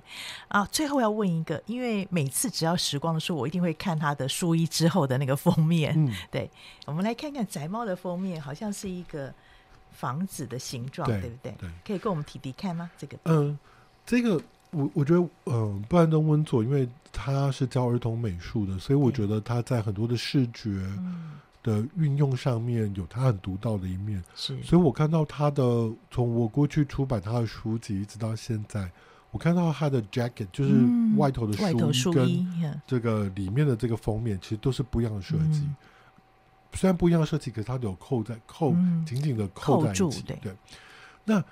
[0.49, 5.95] 啊，最后要问一个，因为每次只要时光的书，我一定会看他的书衣之后的那个封面。
[5.97, 6.51] 嗯，对，
[6.85, 9.06] 我们来看看宅猫的封面，好像是一。
[9.07, 9.33] 一个
[9.93, 11.55] 房子的形状，对，对不对？
[11.59, 12.91] 对，可以跟我们提提看吗？
[12.99, 13.59] 这个，嗯、呃，
[14.05, 14.41] 这个
[14.71, 20.83] 我我觉得，嗯、呃，布兰登温佐，因为他是教儿童美术的，所以我觉得他在很多的视觉
[21.63, 24.23] 的运用上面有他很独到的一面。
[24.35, 25.63] 是、嗯，所以我看到他的，
[26.11, 28.91] 从我过去出版他的书籍一直到现在，
[29.31, 30.75] 我看到他的 jacket 就是
[31.17, 31.57] 外头的
[31.93, 35.61] 书衣跟这个里面的这个封面，其实都是不一样的设计。
[35.61, 35.77] 嗯
[36.77, 38.73] 虽然不一样的设计，可是它有扣在扣
[39.07, 40.23] 紧紧的扣在一起。
[40.23, 40.53] 嗯、对，对，
[41.25, 41.45] 那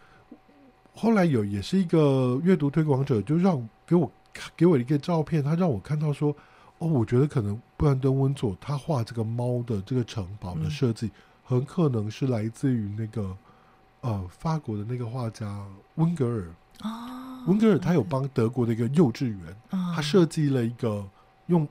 [0.94, 4.12] 后来有也是一个阅读推广者，就让给我
[4.54, 6.30] 给我一个照片，他让我看到说，
[6.78, 11.12] 哦，我觉得可能布兰登温佐他画这个猫的这个城堡的设计，嗯、
[11.44, 13.36] 很可能是来自于那个
[14.02, 15.66] 呃法国的那个画家
[15.96, 16.48] 温格尔。
[16.82, 21.04] 哦，温格尔他有帮德国的一个幼稚园，哦、他设计了一个
[21.46, 21.66] 用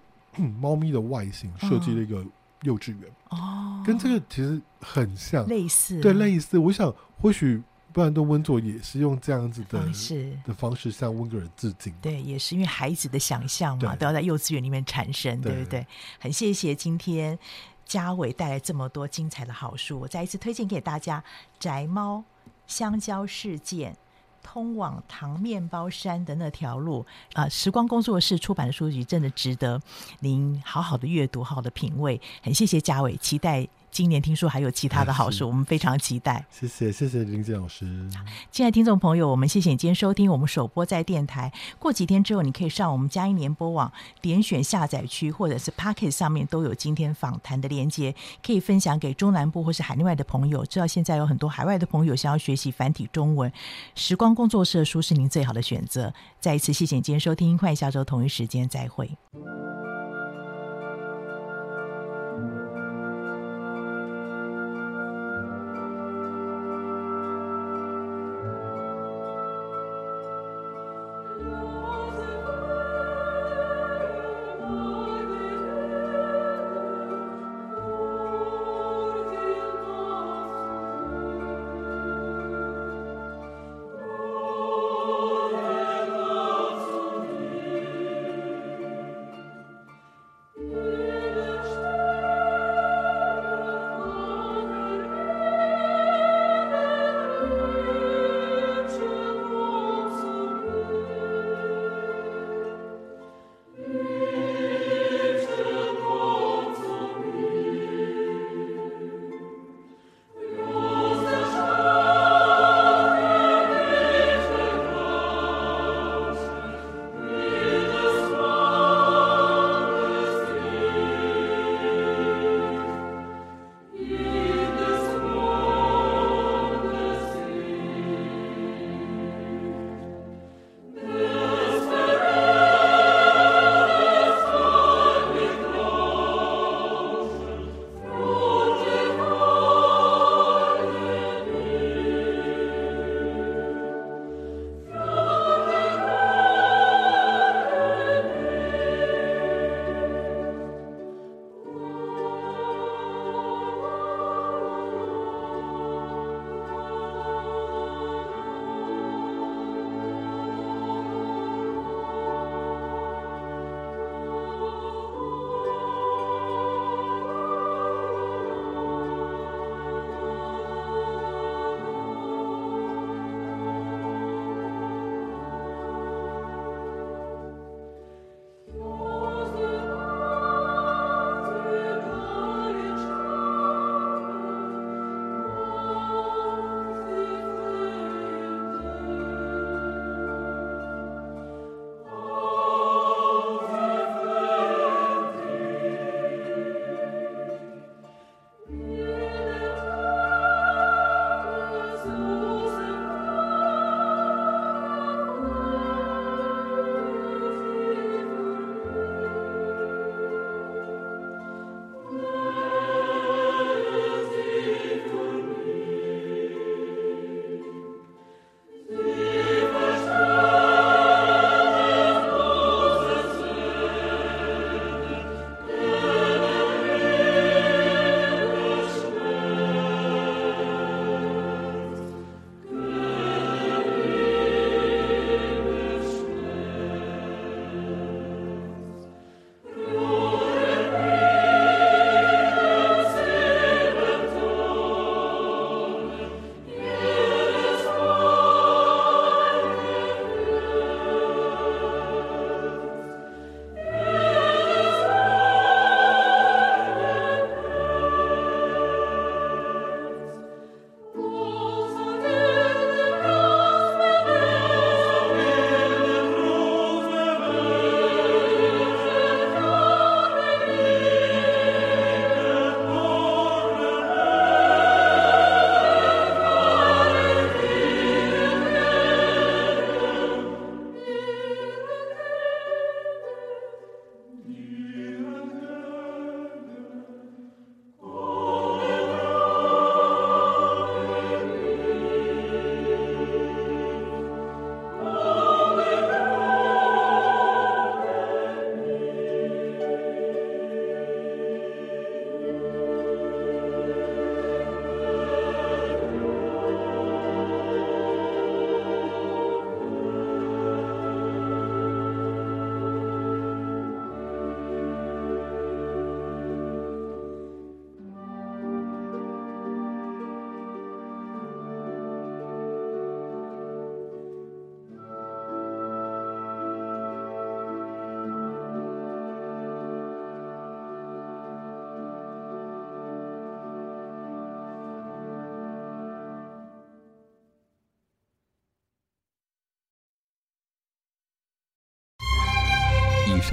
[0.60, 2.26] 猫咪的外形设计了一个。
[2.64, 6.58] 哦幼稚园哦，跟这个其实很像，类似，对，类似。
[6.58, 7.62] 我想，或许
[7.92, 11.94] 布兰登温佐也是用这样子的方式的方式向温格尔致敬。
[12.02, 15.86] 对，也是因为孩子的想象嘛，都要在幼稚园里面产生，对，不对？
[16.20, 17.38] 很谢谢今天
[17.86, 21.20] 嘉伟带来这么多精彩的好书，我再一次推荐给大家
[21.60, 22.24] 《宅猫
[22.66, 23.94] 香蕉事件》。
[24.44, 29.82] 通往糖面包山的那条路啊，时光工作室出版的书籍真的值得
[30.20, 32.22] 您好好的阅读，好好的品味。
[32.44, 33.68] 很谢谢嘉伟，期待。
[33.94, 36.44] 今年听说还有其他的好书，我们非常期待。
[36.50, 37.86] 谢谢谢谢玲瀞老师。
[38.52, 41.54] 亲爱的听众朋友，我们谢谢你今天收听我们首播在电台。
[41.78, 50.66] 过几天之后，你可以上我们嘉音联播网点选下载区，或者是 Pocket 上面都有今天访谈的连接，可以分享给中南部或是海内外的朋友。
[50.66, 53.54] 知道现在有很多海外的朋友想要学习繁体中文，
[53.94, 56.12] 时光工作室的书是您最好的选择。
[56.40, 59.16] 再一次谢谢你今天收听，欢迎下周同一时间再会。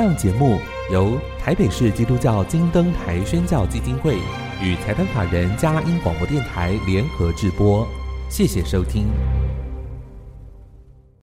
[0.02, 0.58] 上节目
[0.90, 4.16] 由台北市基督教金灯台宣教基金会
[4.62, 7.86] 与财团法人佳音广播电台联合制播，
[8.30, 9.08] 谢谢收听。